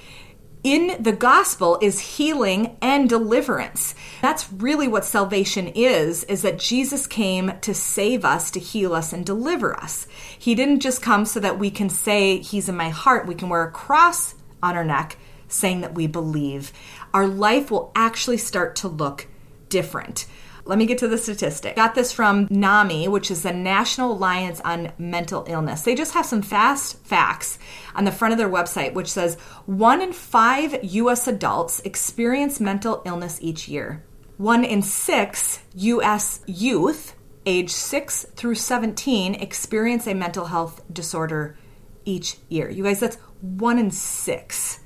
in 0.65 1.03
the 1.03 1.13
gospel 1.13 1.79
is 1.83 1.99
healing 1.99 2.77
and 2.81 3.09
deliverance. 3.09 3.95
That's 4.21 4.53
really 4.53 4.87
what 4.87 5.05
salvation 5.05 5.69
is, 5.69 6.23
is 6.25 6.43
that 6.43 6.59
Jesus 6.59 7.07
came 7.07 7.59
to 7.63 7.75
save 7.75 8.25
us, 8.25 8.51
to 8.53 8.61
heal 8.61 8.95
us 8.95 9.13
and 9.13 9.27
deliver 9.27 9.75
us. 9.75 10.07
He 10.39 10.55
didn't 10.55 10.81
just 10.81 11.03
come 11.03 11.25
so 11.25 11.41
that 11.41 11.59
we 11.59 11.71
can 11.71 11.91
say 11.91 12.39
he's 12.39 12.69
in 12.69 12.77
my 12.77 12.91
heart. 12.91 13.27
We 13.27 13.35
can 13.35 13.49
wear 13.49 13.65
a 13.65 13.73
cross 13.73 14.37
on 14.63 14.77
our 14.77 14.85
neck 14.85 15.19
saying 15.49 15.81
that 15.81 15.95
we 15.95 16.07
believe. 16.07 16.73
Our 17.13 17.27
life 17.27 17.71
will 17.71 17.91
actually 17.95 18.39
start 18.39 18.77
to 18.77 18.89
look 18.89 19.27
different. 19.69 20.27
Let 20.65 20.79
me 20.79 20.87
get 20.87 20.99
to 20.99 21.09
the 21.09 21.19
statistic. 21.19 21.75
Got 21.77 21.95
this 21.95 22.13
from 22.13 22.47
NAMI, 22.51 23.09
which 23.09 23.31
is 23.31 23.43
the 23.43 23.53
National 23.53 24.13
Alliance 24.13 24.61
on 24.65 24.93
Mental 24.97 25.45
Illness. 25.49 25.83
They 25.83 25.95
just 25.95 26.15
have 26.15 26.27
some 26.27 26.43
fast 26.43 27.05
facts 27.05 27.59
on 27.95 28.05
the 28.05 28.13
front 28.13 28.33
of 28.33 28.39
their 28.39 28.49
website, 28.49 28.95
which 28.95 29.09
says 29.09 29.35
one 29.67 30.01
in 30.01 30.13
five 30.13 30.83
U.S. 30.83 31.27
adults 31.27 31.81
experience 31.81 32.61
mental 32.61 33.03
illness 33.05 33.39
each 33.41 33.67
year. 33.69 34.05
One 34.37 34.65
in 34.65 34.83
six 34.83 35.61
U.S. 35.75 36.41
youth, 36.47 37.17
age 37.45 37.71
6 37.71 38.27
through 38.37 38.55
17, 38.55 39.35
experience 39.35 40.07
a 40.07 40.15
mental 40.15 40.47
health 40.47 40.81
disorder 40.93 41.57
each 42.05 42.37
year. 42.49 42.71
You 42.71 42.85
guys, 42.85 43.01
that's 43.01 43.17
one 43.41 43.79
in 43.79 43.91
six. 43.91 44.79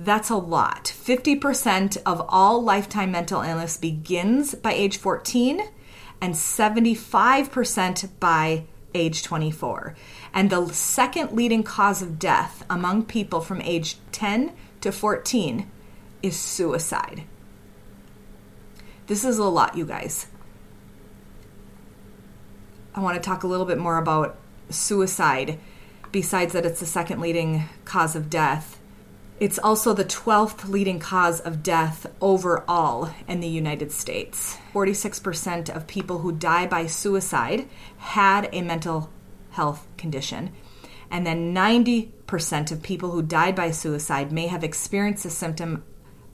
That's 0.00 0.30
a 0.30 0.36
lot. 0.36 0.84
50% 0.84 1.96
of 2.06 2.24
all 2.28 2.62
lifetime 2.62 3.10
mental 3.10 3.42
illness 3.42 3.76
begins 3.76 4.54
by 4.54 4.72
age 4.72 4.96
14 4.96 5.60
and 6.20 6.34
75% 6.34 8.08
by 8.20 8.64
age 8.94 9.24
24. 9.24 9.96
And 10.32 10.50
the 10.50 10.68
second 10.68 11.32
leading 11.32 11.64
cause 11.64 12.00
of 12.00 12.20
death 12.20 12.64
among 12.70 13.06
people 13.06 13.40
from 13.40 13.60
age 13.60 13.96
10 14.12 14.52
to 14.82 14.92
14 14.92 15.68
is 16.22 16.38
suicide. 16.38 17.24
This 19.08 19.24
is 19.24 19.38
a 19.38 19.44
lot, 19.44 19.76
you 19.76 19.84
guys. 19.84 20.28
I 22.94 23.00
want 23.00 23.16
to 23.16 23.28
talk 23.28 23.42
a 23.42 23.48
little 23.48 23.66
bit 23.66 23.78
more 23.78 23.98
about 23.98 24.36
suicide, 24.70 25.58
besides 26.12 26.52
that, 26.52 26.64
it's 26.64 26.80
the 26.80 26.86
second 26.86 27.20
leading 27.20 27.64
cause 27.84 28.14
of 28.14 28.30
death 28.30 28.77
it's 29.40 29.58
also 29.58 29.92
the 29.92 30.04
12th 30.04 30.68
leading 30.68 30.98
cause 30.98 31.40
of 31.40 31.62
death 31.62 32.06
overall 32.20 33.10
in 33.28 33.40
the 33.40 33.48
United 33.48 33.92
States. 33.92 34.58
46% 34.74 35.74
of 35.74 35.86
people 35.86 36.18
who 36.18 36.32
die 36.32 36.66
by 36.66 36.86
suicide 36.86 37.68
had 37.98 38.48
a 38.52 38.62
mental 38.62 39.10
health 39.50 39.86
condition. 39.96 40.52
And 41.10 41.26
then 41.26 41.54
90% 41.54 42.72
of 42.72 42.82
people 42.82 43.12
who 43.12 43.22
died 43.22 43.54
by 43.54 43.70
suicide 43.70 44.32
may 44.32 44.48
have 44.48 44.64
experienced 44.64 45.24
a 45.24 45.30
symptom 45.30 45.84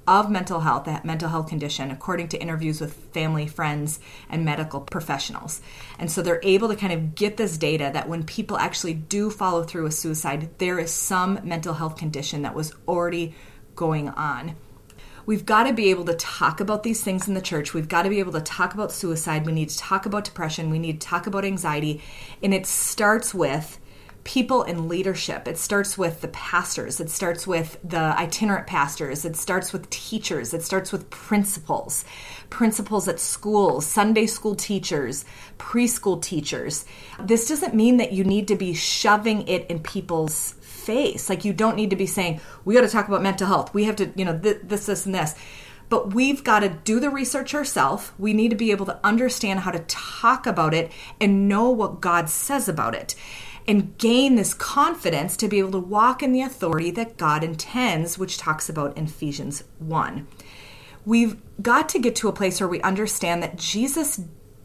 of 0.06 0.30
mental 0.30 0.60
health, 0.60 0.84
that 0.84 1.04
mental 1.04 1.28
health 1.28 1.48
condition, 1.48 1.90
according 1.90 2.28
to 2.28 2.40
interviews 2.40 2.80
with 2.80 2.94
family, 3.12 3.46
friends, 3.46 4.00
and 4.28 4.44
medical 4.44 4.80
professionals. 4.80 5.60
And 5.98 6.10
so 6.10 6.22
they're 6.22 6.40
able 6.42 6.68
to 6.68 6.76
kind 6.76 6.92
of 6.92 7.14
get 7.14 7.36
this 7.36 7.58
data 7.58 7.90
that 7.92 8.08
when 8.08 8.24
people 8.24 8.58
actually 8.58 8.94
do 8.94 9.30
follow 9.30 9.62
through 9.62 9.84
with 9.84 9.94
suicide, 9.94 10.50
there 10.58 10.78
is 10.78 10.92
some 10.92 11.40
mental 11.44 11.74
health 11.74 11.96
condition 11.96 12.42
that 12.42 12.54
was 12.54 12.74
already 12.86 13.34
going 13.74 14.08
on. 14.10 14.56
We've 15.26 15.46
got 15.46 15.64
to 15.64 15.72
be 15.72 15.88
able 15.90 16.04
to 16.04 16.14
talk 16.14 16.60
about 16.60 16.82
these 16.82 17.02
things 17.02 17.28
in 17.28 17.34
the 17.34 17.40
church. 17.40 17.72
We've 17.72 17.88
got 17.88 18.02
to 18.02 18.10
be 18.10 18.18
able 18.18 18.32
to 18.32 18.42
talk 18.42 18.74
about 18.74 18.92
suicide. 18.92 19.46
We 19.46 19.52
need 19.52 19.70
to 19.70 19.78
talk 19.78 20.04
about 20.04 20.24
depression. 20.24 20.68
We 20.68 20.78
need 20.78 21.00
to 21.00 21.06
talk 21.06 21.26
about 21.26 21.46
anxiety. 21.46 22.02
And 22.42 22.52
it 22.52 22.66
starts 22.66 23.32
with 23.32 23.78
people 24.24 24.62
in 24.62 24.88
leadership. 24.88 25.46
It 25.46 25.58
starts 25.58 25.96
with 25.96 26.22
the 26.22 26.28
pastors, 26.28 26.98
it 26.98 27.10
starts 27.10 27.46
with 27.46 27.78
the 27.84 27.98
itinerant 27.98 28.66
pastors, 28.66 29.24
it 29.24 29.36
starts 29.36 29.72
with 29.72 29.88
teachers, 29.90 30.54
it 30.54 30.62
starts 30.62 30.90
with 30.90 31.10
principals, 31.10 32.04
principals 32.48 33.06
at 33.06 33.20
schools, 33.20 33.86
Sunday 33.86 34.26
school 34.26 34.54
teachers, 34.54 35.26
preschool 35.58 36.20
teachers. 36.20 36.86
This 37.20 37.46
doesn't 37.46 37.74
mean 37.74 37.98
that 37.98 38.12
you 38.12 38.24
need 38.24 38.48
to 38.48 38.56
be 38.56 38.72
shoving 38.72 39.46
it 39.46 39.66
in 39.70 39.80
people's 39.80 40.52
face. 40.60 41.28
Like 41.28 41.44
you 41.44 41.52
don't 41.52 41.76
need 41.76 41.90
to 41.90 41.96
be 41.96 42.06
saying, 42.06 42.40
we 42.64 42.74
got 42.74 42.80
to 42.80 42.88
talk 42.88 43.08
about 43.08 43.22
mental 43.22 43.46
health. 43.46 43.74
We 43.74 43.84
have 43.84 43.96
to, 43.96 44.10
you 44.16 44.24
know, 44.24 44.38
th- 44.38 44.60
this, 44.64 44.86
this, 44.86 45.06
and 45.06 45.14
this 45.14 45.34
but 45.90 46.14
we've 46.14 46.42
got 46.42 46.60
to 46.60 46.70
do 46.70 46.98
the 46.98 47.10
research 47.10 47.54
ourselves. 47.54 48.10
We 48.18 48.32
need 48.32 48.48
to 48.48 48.56
be 48.56 48.70
able 48.70 48.86
to 48.86 48.98
understand 49.04 49.60
how 49.60 49.70
to 49.70 49.80
talk 49.80 50.46
about 50.46 50.72
it 50.72 50.90
and 51.20 51.46
know 51.46 51.68
what 51.68 52.00
God 52.00 52.30
says 52.30 52.68
about 52.68 52.94
it 52.94 53.14
and 53.66 53.96
gain 53.98 54.34
this 54.34 54.54
confidence 54.54 55.36
to 55.38 55.48
be 55.48 55.58
able 55.58 55.72
to 55.72 55.78
walk 55.78 56.22
in 56.22 56.32
the 56.32 56.42
authority 56.42 56.90
that 56.92 57.16
God 57.16 57.42
intends, 57.42 58.18
which 58.18 58.38
talks 58.38 58.68
about 58.68 58.96
in 58.96 59.04
Ephesians 59.04 59.64
1. 59.78 60.26
We've 61.06 61.36
got 61.60 61.88
to 61.90 61.98
get 61.98 62.16
to 62.16 62.28
a 62.28 62.32
place 62.32 62.60
where 62.60 62.68
we 62.68 62.80
understand 62.82 63.42
that 63.42 63.56
Jesus 63.56 64.20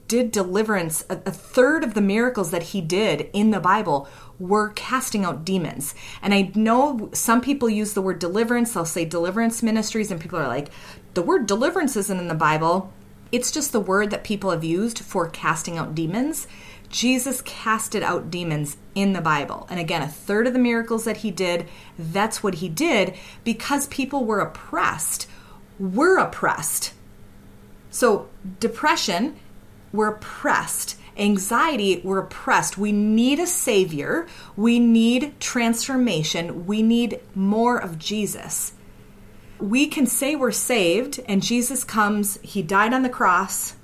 did 0.10 0.32
deliverance. 0.32 1.06
A, 1.10 1.32
third 1.32 1.84
of 1.84 1.94
the 1.94 2.02
miracles 2.02 2.52
that 2.52 2.64
he 2.64 2.82
did 2.82 3.30
in 3.32 3.52
the 3.52 3.60
Bible 3.60 4.10
were 4.40 4.70
casting 4.70 5.24
out 5.24 5.46
demons. 5.46 5.94
And 6.22 6.34
I 6.34 6.52
know 6.56 7.10
some 7.14 7.42
people 7.42 7.70
use 7.70 7.94
the 7.94 8.02
word 8.02 8.20
deliverance, 8.20 8.74
they'll 8.74 8.86
say 8.86 9.06
deliverance 9.06 9.62
ministries, 9.62 10.10
and 10.12 10.20
people 10.20 10.40
are 10.40 10.48
like, 10.48 10.70
the 11.14 11.22
word 11.22 11.46
deliverance 11.46 11.96
isn't 11.96 12.20
in 12.20 12.28
the 12.28 12.36
Bible. 12.36 12.92
It's 13.32 13.52
just 13.52 13.72
the 13.72 13.80
word 13.80 14.10
that 14.10 14.24
people 14.24 14.50
have 14.50 14.64
used 14.64 15.00
for 15.00 15.30
casting 15.30 15.78
out 15.78 15.94
demons. 15.94 16.48
Jesus 16.90 17.42
casted 17.44 18.02
out 18.02 18.32
demons 18.32 18.78
in 18.96 19.14
the 19.14 19.22
Bible. 19.22 19.68
And 19.70 19.80
again, 19.80 20.02
a 20.02 20.08
third 20.08 20.48
of 20.48 20.54
the 20.54 20.60
miracles 20.60 21.06
that 21.06 21.18
he 21.18 21.32
did, 21.32 21.68
that's 21.98 22.42
what 22.42 22.56
he 22.56 22.70
did 22.70 23.16
because 23.44 23.88
people 23.88 24.26
were 24.26 24.40
oppressed. 24.40 25.28
We're 25.78 26.18
oppressed. 26.18 26.94
So, 27.92 28.28
depression, 28.60 29.38
we're 29.94 30.10
oppressed. 30.10 30.98
Anxiety, 31.18 32.02
we're 32.04 32.20
oppressed. 32.20 32.78
We 32.78 32.92
need 32.92 33.40
a 33.40 33.48
savior. 33.48 34.28
We 34.56 34.80
need 34.80 35.40
transformation. 35.40 36.66
We 36.66 36.82
need 36.82 37.20
more 37.36 37.78
of 37.78 38.00
Jesus. 38.00 38.74
We 39.60 39.88
can 39.88 40.06
say 40.06 40.36
we're 40.36 40.52
saved, 40.52 41.20
and 41.28 41.44
Jesus 41.44 41.84
comes, 41.84 42.40
he 42.42 42.62
died 42.62 42.94
on 42.94 43.04
the 43.04 43.10
cross, 43.10 43.76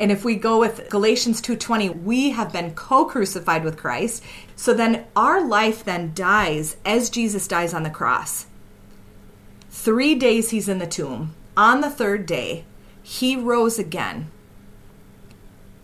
and 0.00 0.10
if 0.10 0.24
we 0.24 0.34
go 0.34 0.58
with 0.58 0.88
Galatians 0.88 1.40
2:20, 1.40 1.90
we 1.90 2.30
have 2.30 2.52
been 2.52 2.74
co-crucified 2.74 3.62
with 3.62 3.76
Christ. 3.76 4.24
So 4.56 4.74
then 4.74 5.04
our 5.14 5.46
life 5.46 5.84
then 5.84 6.12
dies 6.14 6.76
as 6.84 7.10
Jesus 7.10 7.46
dies 7.46 7.72
on 7.72 7.84
the 7.84 7.90
cross. 7.90 8.46
3 9.70 10.14
days 10.16 10.50
he's 10.50 10.68
in 10.68 10.78
the 10.78 10.86
tomb. 10.86 11.34
On 11.56 11.80
the 11.80 11.90
third 11.90 12.26
day, 12.26 12.64
he 13.02 13.36
rose 13.36 13.78
again. 13.78 14.30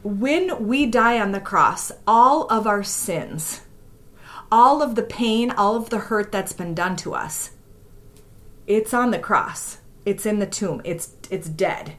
When 0.03 0.67
we 0.67 0.87
die 0.87 1.21
on 1.21 1.33
the 1.33 1.41
cross, 1.41 1.93
all 2.07 2.47
of 2.49 2.67
our 2.67 2.83
sins, 2.83 3.61
all 4.51 4.81
of 4.81 4.95
the 4.95 5.03
pain, 5.03 5.51
all 5.51 5.77
of 5.77 5.91
the 5.91 5.99
hurt 5.99 6.33
that's 6.33 6.53
been 6.53 6.75
done 6.75 6.97
to 6.97 7.15
us, 7.15 7.51
it's 8.67 8.95
on 8.95 9.11
the 9.11 9.19
cross. 9.19 9.79
It's 10.05 10.25
in 10.25 10.39
the 10.39 10.47
tomb. 10.47 10.81
It's 10.85 11.11
it's 11.31 11.49
dead. 11.49 11.95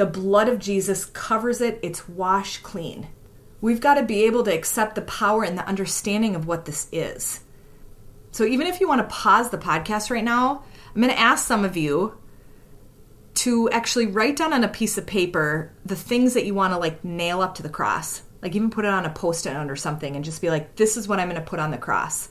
The 0.00 0.06
blood 0.06 0.48
of 0.48 0.58
Jesus 0.58 1.04
covers 1.04 1.60
it, 1.60 1.78
it's 1.82 2.08
washed 2.08 2.62
clean. 2.62 3.08
We've 3.60 3.82
got 3.82 3.96
to 3.96 4.02
be 4.02 4.24
able 4.24 4.42
to 4.44 4.50
accept 4.50 4.94
the 4.94 5.02
power 5.02 5.44
and 5.44 5.58
the 5.58 5.68
understanding 5.68 6.34
of 6.34 6.46
what 6.46 6.64
this 6.64 6.88
is. 6.90 7.40
So, 8.32 8.44
even 8.44 8.66
if 8.66 8.80
you 8.80 8.88
want 8.88 9.06
to 9.06 9.14
pause 9.14 9.50
the 9.50 9.58
podcast 9.58 10.10
right 10.10 10.24
now, 10.24 10.62
I'm 10.94 11.02
going 11.02 11.12
to 11.12 11.20
ask 11.20 11.46
some 11.46 11.66
of 11.66 11.76
you 11.76 12.16
to 13.34 13.68
actually 13.68 14.06
write 14.06 14.36
down 14.36 14.54
on 14.54 14.64
a 14.64 14.68
piece 14.68 14.96
of 14.96 15.04
paper 15.04 15.70
the 15.84 15.96
things 15.96 16.32
that 16.32 16.46
you 16.46 16.54
want 16.54 16.72
to 16.72 16.78
like 16.78 17.04
nail 17.04 17.42
up 17.42 17.56
to 17.56 17.62
the 17.62 17.68
cross. 17.68 18.22
Like, 18.40 18.54
even 18.56 18.70
put 18.70 18.86
it 18.86 18.90
on 18.90 19.04
a 19.04 19.10
post 19.10 19.44
it 19.44 19.52
note 19.52 19.70
or 19.70 19.76
something 19.76 20.16
and 20.16 20.24
just 20.24 20.40
be 20.40 20.48
like, 20.48 20.76
this 20.76 20.96
is 20.96 21.08
what 21.08 21.20
I'm 21.20 21.28
going 21.28 21.38
to 21.38 21.46
put 21.46 21.60
on 21.60 21.72
the 21.72 21.76
cross. 21.76 22.30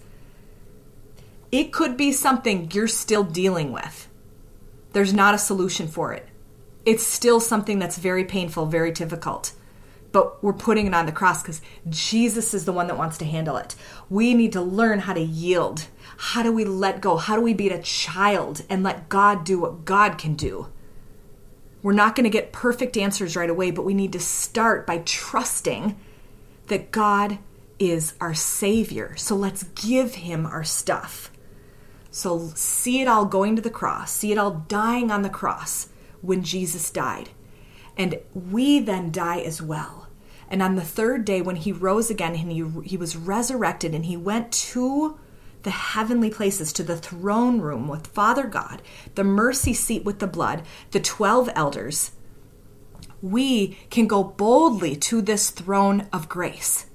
It 1.52 1.72
could 1.72 1.98
be 1.98 2.14
something 2.14 2.72
you're 2.72 2.88
still 2.88 3.24
dealing 3.24 3.72
with. 3.72 4.08
There's 4.94 5.14
not 5.14 5.36
a 5.36 5.38
solution 5.38 5.88
for 5.88 6.14
it. 6.14 6.28
It's 6.86 7.06
still 7.06 7.40
something 7.40 7.80
that's 7.80 7.98
very 7.98 8.24
painful, 8.24 8.66
very 8.66 8.92
difficult. 8.92 9.54
But 10.12 10.44
we're 10.44 10.54
putting 10.54 10.88
it 10.88 10.94
on 10.94 11.06
the 11.06 11.12
cross 11.12 11.42
because 11.44 11.62
Jesus 11.88 12.54
is 12.54 12.66
the 12.66 12.72
one 12.72 12.88
that 12.88 12.98
wants 12.98 13.18
to 13.20 13.26
handle 13.26 13.58
it. 13.58 13.76
We 14.10 14.34
need 14.34 14.54
to 14.54 14.62
learn 14.62 15.00
how 15.00 15.14
to 15.14 15.22
yield. 15.22 15.88
How 16.18 16.42
do 16.42 16.52
we 16.52 16.66
let 16.66 17.02
go? 17.02 17.18
How 17.18 17.36
do 17.36 17.42
we 17.42 17.54
be 17.54 17.70
a 17.70 17.82
child 17.82 18.64
and 18.70 18.82
let 18.82 19.10
God 19.10 19.46
do 19.46 19.60
what 19.60 19.86
God 19.86 20.18
can 20.18 20.36
do? 20.36 20.68
We're 21.84 21.94
not 21.94 22.16
going 22.16 22.26
to 22.26 22.30
get 22.30 22.52
perfect 22.52 22.98
answers 22.98 23.36
right 23.36 23.50
away, 23.50 23.72
but 23.72 23.86
we 23.86 23.94
need 23.94 24.14
to 24.14 24.20
start 24.20 24.86
by 24.88 25.00
trusting 25.00 25.96
that 26.68 26.92
God 26.92 27.38
is 27.78 28.14
our 28.20 28.34
Savior. 28.34 29.16
So 29.16 29.36
let's 29.36 29.64
give 29.64 30.16
Him 30.16 30.46
our 30.46 30.64
stuff. 30.64 31.32
So 32.12 32.52
see 32.56 33.02
it 33.02 33.08
all 33.08 33.26
going 33.26 33.56
to 33.56 33.62
the 33.62 33.70
cross, 33.70 34.12
see 34.12 34.32
it 34.32 34.38
all 34.38 34.66
dying 34.68 35.12
on 35.12 35.22
the 35.22 35.30
cross 35.30 35.90
when 36.22 36.44
Jesus 36.44 36.90
died. 36.90 37.30
And 37.98 38.20
we 38.34 38.80
then 38.80 39.12
die 39.12 39.40
as 39.40 39.62
well. 39.62 40.08
And 40.50 40.62
on 40.64 40.76
the 40.76 40.82
third 40.82 41.26
day, 41.26 41.42
when 41.42 41.58
he 41.58 41.72
rose 41.72 42.10
again 42.10 42.36
and 42.36 42.52
he, 42.52 42.88
he 42.90 42.98
was 42.98 43.16
resurrected 43.16 43.94
and 43.94 44.06
he 44.06 44.18
went 44.18 44.52
to 44.52 45.20
the 45.64 45.70
heavenly 45.70 46.30
places, 46.30 46.74
to 46.74 46.84
the 46.84 46.98
throne 46.98 47.60
room 47.62 47.88
with 47.88 48.08
Father 48.08 48.48
God, 48.48 48.82
the 49.16 49.24
mercy 49.24 49.74
seat 49.74 50.04
with 50.04 50.20
the 50.20 50.28
blood, 50.28 50.64
the 50.92 51.00
12 51.00 51.50
elders, 51.54 52.12
we 53.22 53.78
can 53.90 54.08
go 54.08 54.24
boldly 54.24 54.96
to 54.96 55.22
this 55.22 55.50
throne 55.50 56.08
of 56.14 56.30
grace. 56.30 56.86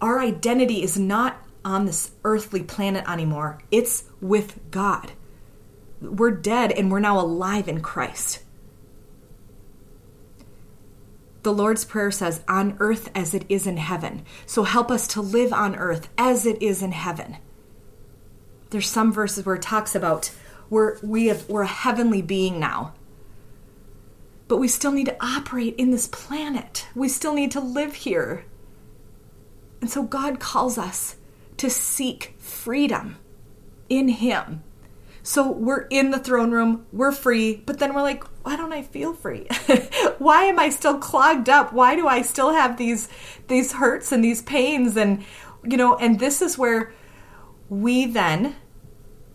Our 0.00 0.18
identity 0.18 0.82
is 0.82 0.98
not 0.98 1.46
on 1.62 1.84
this 1.84 2.12
earthly 2.24 2.62
planet 2.62 3.08
anymore, 3.08 3.58
it's 3.70 4.04
with 4.20 4.58
God. 4.70 5.12
We're 6.00 6.30
dead 6.30 6.72
and 6.72 6.90
we're 6.90 7.00
now 7.00 7.20
alive 7.20 7.68
in 7.68 7.80
Christ. 7.80 8.42
The 11.42 11.52
Lord's 11.52 11.84
Prayer 11.84 12.10
says, 12.10 12.42
on 12.48 12.76
earth 12.80 13.10
as 13.14 13.32
it 13.32 13.46
is 13.48 13.66
in 13.66 13.78
heaven. 13.78 14.24
So 14.46 14.64
help 14.64 14.90
us 14.90 15.06
to 15.08 15.22
live 15.22 15.52
on 15.52 15.74
earth 15.74 16.08
as 16.18 16.44
it 16.44 16.62
is 16.62 16.82
in 16.82 16.92
heaven. 16.92 17.38
There's 18.70 18.88
some 18.88 19.12
verses 19.12 19.46
where 19.46 19.56
it 19.56 19.62
talks 19.62 19.94
about 19.94 20.30
we're, 20.68 20.98
we 21.00 21.26
have, 21.26 21.48
we're 21.48 21.62
a 21.62 21.66
heavenly 21.66 22.22
being 22.22 22.60
now. 22.60 22.94
But 24.46 24.58
we 24.58 24.68
still 24.68 24.92
need 24.92 25.06
to 25.06 25.16
operate 25.20 25.74
in 25.76 25.90
this 25.90 26.06
planet. 26.06 26.86
We 26.94 27.08
still 27.08 27.34
need 27.34 27.50
to 27.52 27.60
live 27.60 27.94
here. 27.94 28.44
And 29.80 29.90
so 29.90 30.02
God 30.02 30.40
calls 30.40 30.78
us 30.78 31.16
to 31.56 31.70
seek 31.70 32.34
freedom 32.38 33.16
in 33.88 34.08
Him. 34.08 34.62
So 35.22 35.50
we're 35.50 35.86
in 35.90 36.10
the 36.10 36.18
throne 36.18 36.50
room, 36.50 36.86
we're 36.92 37.12
free, 37.12 37.56
but 37.66 37.78
then 37.78 37.94
we're 37.94 38.02
like, 38.02 38.24
why 38.44 38.56
don't 38.56 38.72
I 38.72 38.82
feel 38.82 39.12
free? 39.12 39.46
why 40.18 40.44
am 40.44 40.58
I 40.58 40.70
still 40.70 40.98
clogged 40.98 41.48
up? 41.48 41.72
Why 41.72 41.94
do 41.94 42.08
I 42.08 42.22
still 42.22 42.52
have 42.52 42.76
these 42.78 43.08
these 43.48 43.72
hurts 43.72 44.12
and 44.12 44.24
these 44.24 44.42
pains 44.42 44.96
and 44.96 45.24
you 45.64 45.76
know, 45.76 45.96
and 45.96 46.18
this 46.18 46.40
is 46.40 46.56
where 46.56 46.92
we 47.68 48.06
then 48.06 48.56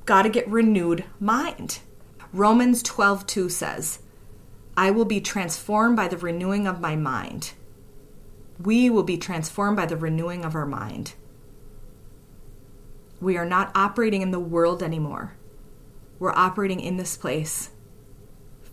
got 0.05 0.23
to 0.23 0.29
get 0.29 0.47
renewed 0.47 1.03
mind. 1.19 1.79
Romans 2.33 2.83
12:2 2.83 3.51
says, 3.51 3.99
I 4.77 4.91
will 4.91 5.05
be 5.05 5.21
transformed 5.21 5.95
by 5.95 6.07
the 6.07 6.17
renewing 6.17 6.67
of 6.67 6.81
my 6.81 6.95
mind. 6.95 7.53
We 8.61 8.89
will 8.89 9.03
be 9.03 9.17
transformed 9.17 9.77
by 9.77 9.85
the 9.85 9.97
renewing 9.97 10.43
of 10.43 10.55
our 10.55 10.65
mind. 10.65 11.13
We 13.21 13.37
are 13.37 13.45
not 13.45 13.71
operating 13.75 14.21
in 14.21 14.31
the 14.31 14.39
world 14.39 14.83
anymore. 14.83 15.35
We're 16.19 16.33
operating 16.33 16.79
in 16.79 16.97
this 16.97 17.17
place 17.17 17.71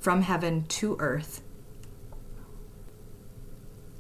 from 0.01 0.23
heaven 0.23 0.65
to 0.67 0.97
earth. 0.99 1.43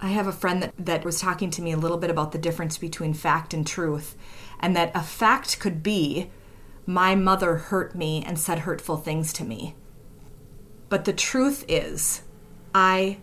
I 0.00 0.08
have 0.08 0.26
a 0.26 0.32
friend 0.32 0.62
that, 0.62 0.74
that 0.78 1.04
was 1.04 1.20
talking 1.20 1.50
to 1.52 1.62
me 1.62 1.72
a 1.72 1.76
little 1.76 1.96
bit 1.96 2.10
about 2.10 2.32
the 2.32 2.38
difference 2.38 2.76
between 2.76 3.14
fact 3.14 3.54
and 3.54 3.66
truth, 3.66 4.16
and 4.58 4.74
that 4.74 4.90
a 4.94 5.02
fact 5.02 5.60
could 5.60 5.82
be 5.82 6.30
my 6.86 7.14
mother 7.14 7.56
hurt 7.56 7.94
me 7.94 8.24
and 8.26 8.38
said 8.38 8.60
hurtful 8.60 8.96
things 8.96 9.32
to 9.34 9.44
me. 9.44 9.76
But 10.88 11.04
the 11.04 11.12
truth 11.12 11.64
is, 11.68 12.22
I 12.74 13.18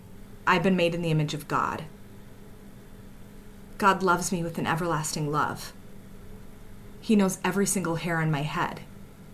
I've 0.47 0.63
been 0.63 0.75
made 0.75 0.95
in 0.95 1.01
the 1.01 1.11
image 1.11 1.33
of 1.33 1.47
God. 1.47 1.83
God 3.77 4.01
loves 4.01 4.31
me 4.31 4.41
with 4.41 4.57
an 4.57 4.65
everlasting 4.65 5.31
love. 5.31 5.73
He 7.01 7.15
knows 7.15 7.37
every 7.43 7.65
single 7.65 7.95
hair 7.95 8.17
on 8.17 8.31
my 8.31 8.41
head. 8.41 8.81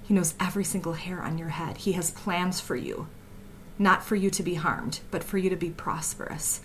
He 0.07 0.13
knows 0.13 0.35
every 0.39 0.63
single 0.63 0.93
hair 0.93 1.21
on 1.21 1.39
your 1.39 1.49
head. 1.49 1.77
He 1.77 1.93
has 1.93 2.11
plans 2.11 2.59
for 2.61 2.75
you, 2.75 3.07
not 3.79 4.03
for 4.03 4.15
you 4.15 4.29
to 4.29 4.43
be 4.43 4.53
harmed, 4.53 4.99
but 5.09 5.23
for 5.23 5.39
you 5.39 5.49
to 5.49 5.55
be 5.55 5.71
prosperous. 5.71 6.61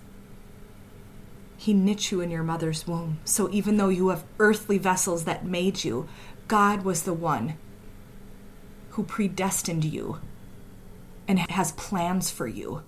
He 1.57 1.73
knit 1.73 2.11
you 2.11 2.21
in 2.21 2.31
your 2.31 2.43
mother's 2.43 2.87
womb. 2.87 3.19
So 3.25 3.51
even 3.51 3.79
though 3.79 3.89
you 3.89 4.09
have 4.09 4.25
earthly 4.39 4.77
vessels 4.77 5.25
that 5.25 5.47
made 5.47 5.85
you, 5.85 6.07
God 6.49 6.83
was 6.83 7.03
the 7.03 7.15
one 7.15 7.55
who 8.91 9.05
predestined 9.05 9.85
you 9.85 10.21
and 11.27 11.39
has 11.51 11.73
plans 11.73 12.31
for 12.31 12.47
you. 12.47 12.83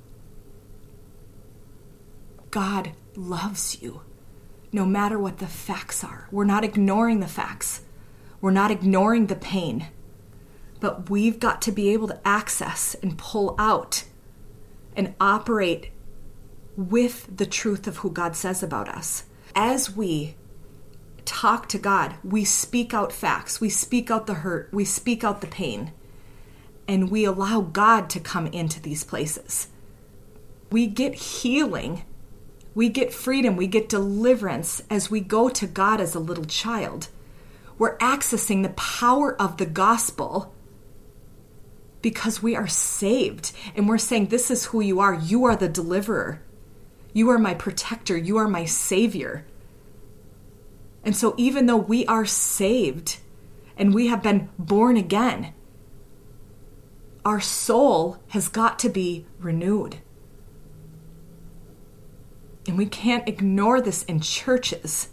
God 2.50 2.92
loves 3.16 3.80
you 3.80 4.02
no 4.70 4.84
matter 4.84 5.18
what 5.18 5.38
the 5.38 5.46
facts 5.46 6.02
are. 6.04 6.28
We're 6.30 6.44
not 6.44 6.64
ignoring 6.64 7.20
the 7.20 7.28
facts, 7.28 7.82
we're 8.40 8.50
not 8.50 8.70
ignoring 8.70 9.26
the 9.28 9.36
pain, 9.36 9.86
but 10.82 11.08
we've 11.08 11.38
got 11.38 11.62
to 11.62 11.70
be 11.70 11.90
able 11.90 12.08
to 12.08 12.20
access 12.26 12.96
and 13.02 13.16
pull 13.16 13.54
out 13.56 14.02
and 14.96 15.14
operate 15.20 15.90
with 16.76 17.34
the 17.34 17.46
truth 17.46 17.86
of 17.86 17.98
who 17.98 18.10
God 18.10 18.34
says 18.34 18.64
about 18.64 18.88
us. 18.88 19.22
As 19.54 19.94
we 19.94 20.34
talk 21.24 21.68
to 21.68 21.78
God, 21.78 22.16
we 22.24 22.44
speak 22.44 22.92
out 22.92 23.12
facts, 23.12 23.60
we 23.60 23.70
speak 23.70 24.10
out 24.10 24.26
the 24.26 24.34
hurt, 24.34 24.70
we 24.72 24.84
speak 24.84 25.22
out 25.22 25.40
the 25.40 25.46
pain, 25.46 25.92
and 26.88 27.12
we 27.12 27.24
allow 27.24 27.60
God 27.60 28.10
to 28.10 28.18
come 28.18 28.48
into 28.48 28.82
these 28.82 29.04
places. 29.04 29.68
We 30.72 30.88
get 30.88 31.14
healing 31.14 32.02
we 32.74 32.88
get 32.88 33.12
freedom, 33.12 33.56
we 33.56 33.66
get 33.66 33.88
deliverance 33.88 34.82
as 34.88 35.10
we 35.10 35.20
go 35.20 35.50
to 35.50 35.66
God 35.66 36.00
as 36.00 36.14
a 36.14 36.18
little 36.18 36.46
child. 36.46 37.08
We're 37.76 37.98
accessing 37.98 38.62
the 38.62 38.70
power 38.70 39.40
of 39.40 39.58
the 39.58 39.66
gospel 39.66 40.54
because 42.02 42.42
we 42.42 42.54
are 42.56 42.66
saved 42.66 43.52
and 43.74 43.88
we're 43.88 43.98
saying, 43.98 44.26
This 44.26 44.50
is 44.50 44.66
who 44.66 44.80
you 44.80 45.00
are. 45.00 45.14
You 45.14 45.44
are 45.44 45.56
the 45.56 45.68
deliverer. 45.68 46.42
You 47.12 47.30
are 47.30 47.38
my 47.38 47.54
protector. 47.54 48.16
You 48.16 48.36
are 48.36 48.48
my 48.48 48.64
savior. 48.64 49.46
And 51.04 51.16
so, 51.16 51.34
even 51.36 51.66
though 51.66 51.76
we 51.76 52.04
are 52.06 52.26
saved 52.26 53.18
and 53.76 53.94
we 53.94 54.08
have 54.08 54.22
been 54.22 54.48
born 54.58 54.96
again, 54.96 55.54
our 57.24 57.40
soul 57.40 58.18
has 58.28 58.48
got 58.48 58.78
to 58.80 58.88
be 58.88 59.26
renewed. 59.38 59.98
And 62.66 62.78
we 62.78 62.86
can't 62.86 63.28
ignore 63.28 63.80
this 63.80 64.04
in 64.04 64.20
churches. 64.20 65.08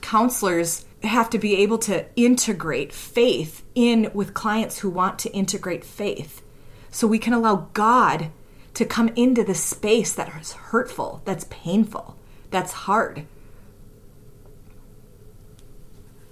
Counselors 0.00 0.84
have 1.02 1.30
to 1.30 1.38
be 1.38 1.56
able 1.56 1.78
to 1.78 2.06
integrate 2.16 2.92
faith 2.92 3.64
in 3.74 4.10
with 4.12 4.34
clients 4.34 4.80
who 4.80 4.90
want 4.90 5.18
to 5.20 5.32
integrate 5.32 5.84
faith. 5.84 6.42
So 6.90 7.06
we 7.06 7.18
can 7.18 7.32
allow 7.32 7.68
God 7.72 8.30
to 8.74 8.84
come 8.84 9.08
into 9.16 9.42
the 9.42 9.54
space 9.54 10.12
that 10.12 10.28
is 10.40 10.52
hurtful, 10.52 11.22
that's 11.24 11.46
painful, 11.50 12.16
that's 12.50 12.72
hard. 12.72 13.26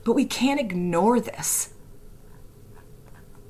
But 0.04 0.12
we 0.12 0.24
can't 0.24 0.60
ignore 0.60 1.20
this. 1.20 1.74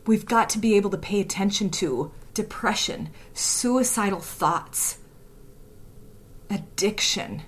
We've 0.06 0.26
got 0.26 0.48
to 0.50 0.58
be 0.58 0.74
able 0.74 0.90
to 0.90 0.98
pay 0.98 1.20
attention 1.20 1.70
to 1.70 2.10
depression, 2.34 3.10
suicidal 3.34 4.20
thoughts, 4.20 4.98
addiction, 6.48 7.42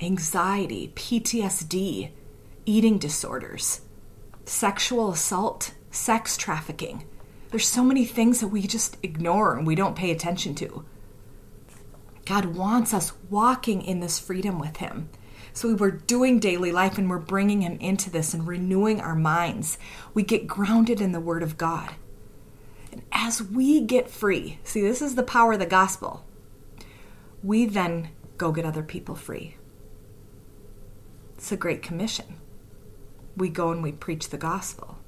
anxiety, 0.00 0.92
PTSD, 0.94 2.10
eating 2.66 2.98
disorders, 2.98 3.80
sexual 4.44 5.12
assault, 5.12 5.72
sex 5.90 6.36
trafficking. 6.36 7.04
There's 7.50 7.68
so 7.68 7.84
many 7.84 8.04
things 8.04 8.40
that 8.40 8.48
we 8.48 8.66
just 8.66 8.98
ignore 9.02 9.56
and 9.56 9.66
we 9.66 9.76
don't 9.76 9.96
pay 9.96 10.10
attention 10.10 10.54
to. 10.56 10.84
God 12.26 12.56
wants 12.56 12.92
us 12.92 13.12
walking 13.30 13.82
in 13.82 14.00
this 14.00 14.18
freedom 14.18 14.58
with 14.58 14.78
Him. 14.78 15.08
So 15.52 15.74
we're 15.74 15.92
doing 15.92 16.40
daily 16.40 16.72
life 16.72 16.98
and 16.98 17.08
we're 17.08 17.18
bringing 17.18 17.62
Him 17.62 17.78
into 17.80 18.10
this 18.10 18.34
and 18.34 18.46
renewing 18.46 19.00
our 19.00 19.14
minds. 19.14 19.78
We 20.12 20.24
get 20.24 20.48
grounded 20.48 21.00
in 21.00 21.12
the 21.12 21.20
Word 21.20 21.44
of 21.44 21.56
God. 21.56 21.94
And 22.90 23.02
as 23.12 23.42
we 23.42 23.80
get 23.80 24.10
free, 24.10 24.58
see, 24.64 24.82
this 24.82 25.00
is 25.00 25.14
the 25.14 25.22
power 25.22 25.52
of 25.52 25.60
the 25.60 25.66
gospel. 25.66 26.26
We 27.42 27.64
then 27.64 28.10
go 28.36 28.50
get 28.50 28.64
other 28.64 28.82
people 28.82 29.14
free. 29.14 29.56
It's 31.36 31.52
a 31.52 31.56
great 31.56 31.82
commission. 31.82 32.40
We 33.36 33.48
go 33.48 33.70
and 33.70 33.82
we 33.82 33.92
preach 33.92 34.30
the 34.30 34.38
gospel. 34.38 34.98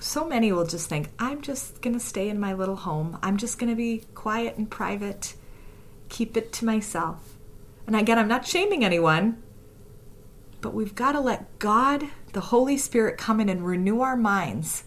So 0.00 0.28
many 0.28 0.52
will 0.52 0.66
just 0.66 0.88
think, 0.88 1.08
I'm 1.18 1.42
just 1.42 1.82
going 1.82 1.94
to 1.94 2.00
stay 2.00 2.28
in 2.28 2.38
my 2.38 2.54
little 2.54 2.76
home. 2.76 3.18
I'm 3.22 3.36
just 3.36 3.58
going 3.58 3.70
to 3.70 3.76
be 3.76 4.04
quiet 4.14 4.56
and 4.56 4.70
private, 4.70 5.34
keep 6.08 6.36
it 6.36 6.52
to 6.54 6.64
myself. 6.64 7.36
And 7.86 7.96
again, 7.96 8.18
I'm 8.18 8.28
not 8.28 8.46
shaming 8.46 8.84
anyone, 8.84 9.42
but 10.60 10.74
we've 10.74 10.94
got 10.94 11.12
to 11.12 11.20
let 11.20 11.58
God, 11.58 12.04
the 12.32 12.40
Holy 12.40 12.76
Spirit, 12.76 13.18
come 13.18 13.40
in 13.40 13.48
and 13.48 13.66
renew 13.66 14.00
our 14.00 14.16
minds 14.16 14.84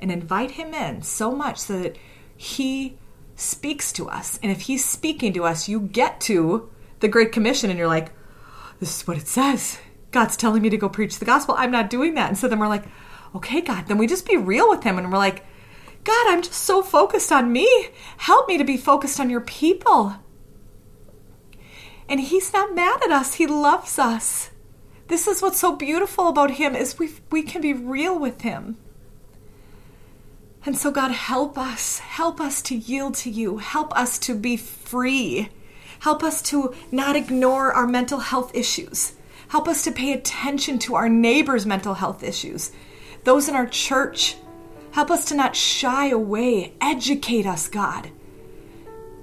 and 0.00 0.10
invite 0.10 0.52
Him 0.52 0.72
in 0.72 1.02
so 1.02 1.32
much 1.32 1.58
so 1.58 1.80
that 1.82 1.98
He 2.36 2.96
speaks 3.36 3.92
to 3.92 4.08
us. 4.08 4.38
And 4.42 4.50
if 4.50 4.62
He's 4.62 4.84
speaking 4.84 5.32
to 5.34 5.44
us, 5.44 5.68
you 5.68 5.80
get 5.80 6.20
to 6.22 6.70
the 7.00 7.08
Great 7.08 7.32
Commission 7.32 7.70
and 7.70 7.78
you're 7.78 7.88
like, 7.88 8.12
this 8.80 9.00
is 9.00 9.06
what 9.06 9.18
it 9.18 9.28
says. 9.28 9.78
God's 10.14 10.36
telling 10.36 10.62
me 10.62 10.70
to 10.70 10.76
go 10.76 10.88
preach 10.88 11.18
the 11.18 11.24
gospel. 11.24 11.56
I'm 11.58 11.72
not 11.72 11.90
doing 11.90 12.14
that. 12.14 12.28
And 12.28 12.38
so 12.38 12.48
then 12.48 12.60
we're 12.60 12.68
like, 12.68 12.84
okay, 13.34 13.60
God, 13.60 13.88
then 13.88 13.98
we 13.98 14.06
just 14.06 14.26
be 14.26 14.36
real 14.36 14.70
with 14.70 14.84
Him 14.84 14.96
and 14.96 15.10
we're 15.12 15.18
like, 15.18 15.44
God, 16.04 16.26
I'm 16.28 16.42
just 16.42 16.54
so 16.54 16.82
focused 16.82 17.32
on 17.32 17.52
me. 17.52 17.88
Help 18.18 18.46
me 18.46 18.56
to 18.56 18.64
be 18.64 18.76
focused 18.76 19.18
on 19.18 19.28
your 19.28 19.40
people. 19.40 20.14
And 22.08 22.20
He's 22.20 22.52
not 22.52 22.74
mad 22.74 23.02
at 23.02 23.10
us, 23.10 23.34
He 23.34 23.46
loves 23.46 23.98
us. 23.98 24.50
This 25.08 25.26
is 25.26 25.42
what's 25.42 25.58
so 25.58 25.74
beautiful 25.74 26.28
about 26.28 26.52
Him 26.52 26.76
is 26.76 26.98
we, 26.98 27.10
we 27.30 27.42
can 27.42 27.60
be 27.60 27.72
real 27.72 28.18
with 28.18 28.42
Him. 28.42 28.76
And 30.64 30.78
so, 30.78 30.90
God, 30.90 31.10
help 31.10 31.58
us. 31.58 31.98
Help 31.98 32.40
us 32.40 32.62
to 32.62 32.76
yield 32.76 33.16
to 33.16 33.30
you. 33.30 33.58
Help 33.58 33.94
us 33.96 34.18
to 34.20 34.34
be 34.34 34.56
free. 34.56 35.50
Help 35.98 36.22
us 36.22 36.40
to 36.42 36.74
not 36.90 37.16
ignore 37.16 37.72
our 37.72 37.86
mental 37.86 38.20
health 38.20 38.54
issues. 38.54 39.14
Help 39.48 39.68
us 39.68 39.82
to 39.84 39.92
pay 39.92 40.12
attention 40.12 40.78
to 40.80 40.94
our 40.94 41.08
neighbors' 41.08 41.66
mental 41.66 41.94
health 41.94 42.22
issues, 42.22 42.72
those 43.24 43.48
in 43.48 43.54
our 43.54 43.66
church. 43.66 44.36
Help 44.92 45.10
us 45.10 45.24
to 45.26 45.34
not 45.34 45.56
shy 45.56 46.08
away. 46.08 46.74
Educate 46.80 47.46
us, 47.46 47.68
God. 47.68 48.10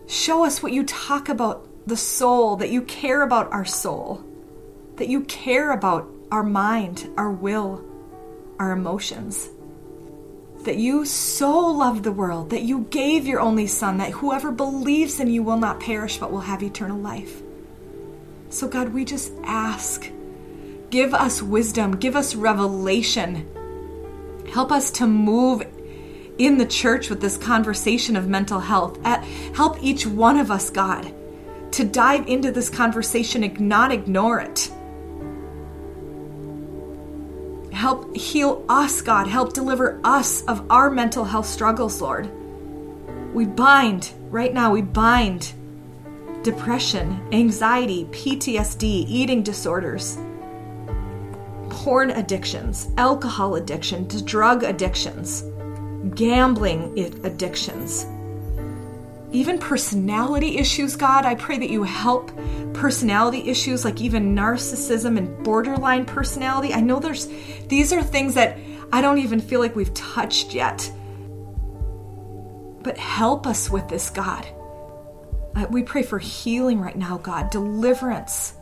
Show 0.07 0.45
us 0.45 0.61
what 0.61 0.73
you 0.73 0.83
talk 0.83 1.29
about 1.29 1.67
the 1.87 1.97
soul, 1.97 2.57
that 2.57 2.69
you 2.69 2.81
care 2.81 3.21
about 3.21 3.51
our 3.51 3.65
soul, 3.65 4.23
that 4.97 5.07
you 5.07 5.21
care 5.21 5.71
about 5.71 6.09
our 6.31 6.43
mind, 6.43 7.09
our 7.17 7.31
will, 7.31 7.83
our 8.59 8.71
emotions 8.71 9.49
that 10.63 10.77
you 10.77 11.05
so 11.05 11.59
loved 11.59 12.03
the 12.03 12.11
world 12.11 12.51
that 12.51 12.61
you 12.61 12.81
gave 12.91 13.25
your 13.25 13.39
only 13.39 13.67
Son, 13.67 13.97
that 13.97 14.11
whoever 14.11 14.51
believes 14.51 15.19
in 15.19 15.27
you 15.27 15.43
will 15.43 15.57
not 15.57 15.79
perish 15.79 16.17
but 16.17 16.31
will 16.31 16.41
have 16.41 16.61
eternal 16.61 16.99
life. 16.99 17.41
So, 18.51 18.67
God, 18.67 18.93
we 18.93 19.03
just 19.03 19.33
ask 19.43 20.09
give 20.91 21.13
us 21.13 21.41
wisdom, 21.41 21.95
give 21.95 22.15
us 22.15 22.35
revelation. 22.35 23.47
Help 24.53 24.71
us 24.71 24.91
to 24.91 25.07
move 25.07 25.63
in 26.37 26.57
the 26.57 26.65
church 26.65 27.09
with 27.09 27.21
this 27.21 27.37
conversation 27.37 28.15
of 28.15 28.27
mental 28.27 28.59
health. 28.59 29.03
Help 29.55 29.81
each 29.81 30.05
one 30.05 30.37
of 30.37 30.51
us, 30.51 30.69
God, 30.69 31.11
to 31.71 31.83
dive 31.83 32.27
into 32.27 32.51
this 32.51 32.69
conversation 32.69 33.43
and 33.43 33.59
not 33.59 33.91
ignore 33.91 34.39
it 34.41 34.69
Help 37.81 38.15
heal 38.15 38.63
us, 38.69 39.01
God. 39.01 39.25
Help 39.25 39.53
deliver 39.53 39.99
us 40.03 40.43
of 40.43 40.69
our 40.69 40.91
mental 40.91 41.23
health 41.23 41.47
struggles, 41.47 41.99
Lord. 41.99 42.29
We 43.33 43.45
bind, 43.45 44.11
right 44.29 44.53
now, 44.53 44.71
we 44.71 44.83
bind 44.83 45.51
depression, 46.43 47.21
anxiety, 47.31 48.05
PTSD, 48.05 49.05
eating 49.07 49.43
disorders, 49.43 50.17
porn 51.69 52.11
addictions, 52.11 52.89
alcohol 52.97 53.55
addiction, 53.55 54.07
drug 54.25 54.63
addictions, 54.63 55.43
gambling 56.15 56.97
addictions 57.23 58.05
even 59.31 59.57
personality 59.57 60.57
issues, 60.57 60.95
God. 60.95 61.25
I 61.25 61.35
pray 61.35 61.57
that 61.57 61.69
you 61.69 61.83
help 61.83 62.31
personality 62.73 63.49
issues 63.49 63.85
like 63.85 64.01
even 64.01 64.35
narcissism 64.35 65.17
and 65.17 65.43
borderline 65.43 66.05
personality. 66.05 66.73
I 66.73 66.81
know 66.81 66.99
there's 66.99 67.27
these 67.67 67.93
are 67.93 68.03
things 68.03 68.33
that 68.33 68.57
I 68.91 69.01
don't 69.01 69.19
even 69.19 69.39
feel 69.39 69.61
like 69.61 69.75
we've 69.75 69.93
touched 69.93 70.53
yet. 70.53 70.91
But 72.83 72.97
help 72.97 73.47
us 73.47 73.69
with 73.69 73.87
this, 73.87 74.09
God. 74.09 74.45
Uh, 75.55 75.67
we 75.69 75.83
pray 75.83 76.03
for 76.03 76.19
healing 76.19 76.79
right 76.79 76.97
now, 76.97 77.17
God, 77.17 77.49
deliverance. 77.49 78.53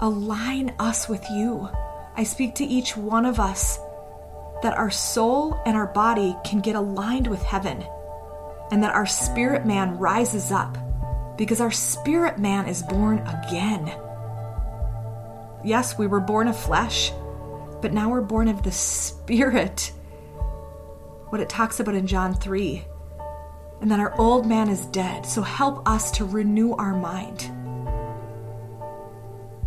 Align 0.00 0.74
us 0.78 1.08
with 1.08 1.24
you. 1.30 1.68
I 2.16 2.22
speak 2.22 2.54
to 2.56 2.64
each 2.64 2.96
one 2.96 3.26
of 3.26 3.40
us 3.40 3.78
that 4.62 4.78
our 4.78 4.90
soul 4.90 5.60
and 5.66 5.76
our 5.76 5.88
body 5.88 6.36
can 6.44 6.60
get 6.60 6.76
aligned 6.76 7.26
with 7.26 7.42
heaven 7.42 7.84
and 8.70 8.82
that 8.82 8.94
our 8.94 9.06
spirit 9.06 9.66
man 9.66 9.98
rises 9.98 10.52
up 10.52 10.78
because 11.36 11.60
our 11.60 11.70
spirit 11.70 12.38
man 12.38 12.66
is 12.66 12.82
born 12.82 13.18
again. 13.18 13.92
Yes, 15.64 15.98
we 15.98 16.06
were 16.06 16.20
born 16.20 16.46
of 16.46 16.58
flesh, 16.58 17.12
but 17.82 17.92
now 17.92 18.10
we're 18.10 18.20
born 18.20 18.48
of 18.48 18.62
the 18.62 18.72
spirit. 18.72 19.92
What 21.30 21.40
it 21.40 21.48
talks 21.48 21.80
about 21.80 21.96
in 21.96 22.06
John 22.06 22.34
3. 22.34 22.84
And 23.84 23.90
that 23.90 24.00
our 24.00 24.18
old 24.18 24.46
man 24.46 24.70
is 24.70 24.86
dead. 24.86 25.26
So 25.26 25.42
help 25.42 25.86
us 25.86 26.10
to 26.12 26.24
renew 26.24 26.72
our 26.72 26.94
mind. 26.94 27.50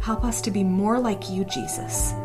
Help 0.01 0.23
us 0.23 0.41
to 0.41 0.49
be 0.49 0.63
more 0.63 0.99
like 0.99 1.29
you, 1.29 1.45
Jesus. 1.45 2.15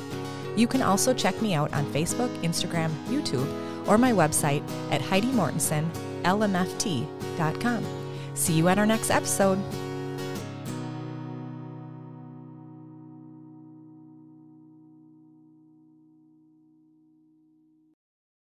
You 0.55 0.67
can 0.67 0.83
also 0.83 1.15
check 1.15 1.41
me 1.41 1.55
out 1.55 1.73
on 1.73 1.91
Facebook, 1.91 2.29
Instagram, 2.43 2.91
YouTube, 3.07 3.47
or 3.87 3.97
my 3.97 4.11
website 4.11 4.61
at 4.91 5.01
HeidiMortensonLMFT.com. 5.01 7.85
See 8.35 8.53
you 8.53 8.67
at 8.67 8.77
our 8.77 8.85
next 8.85 9.09
episode. 9.09 9.57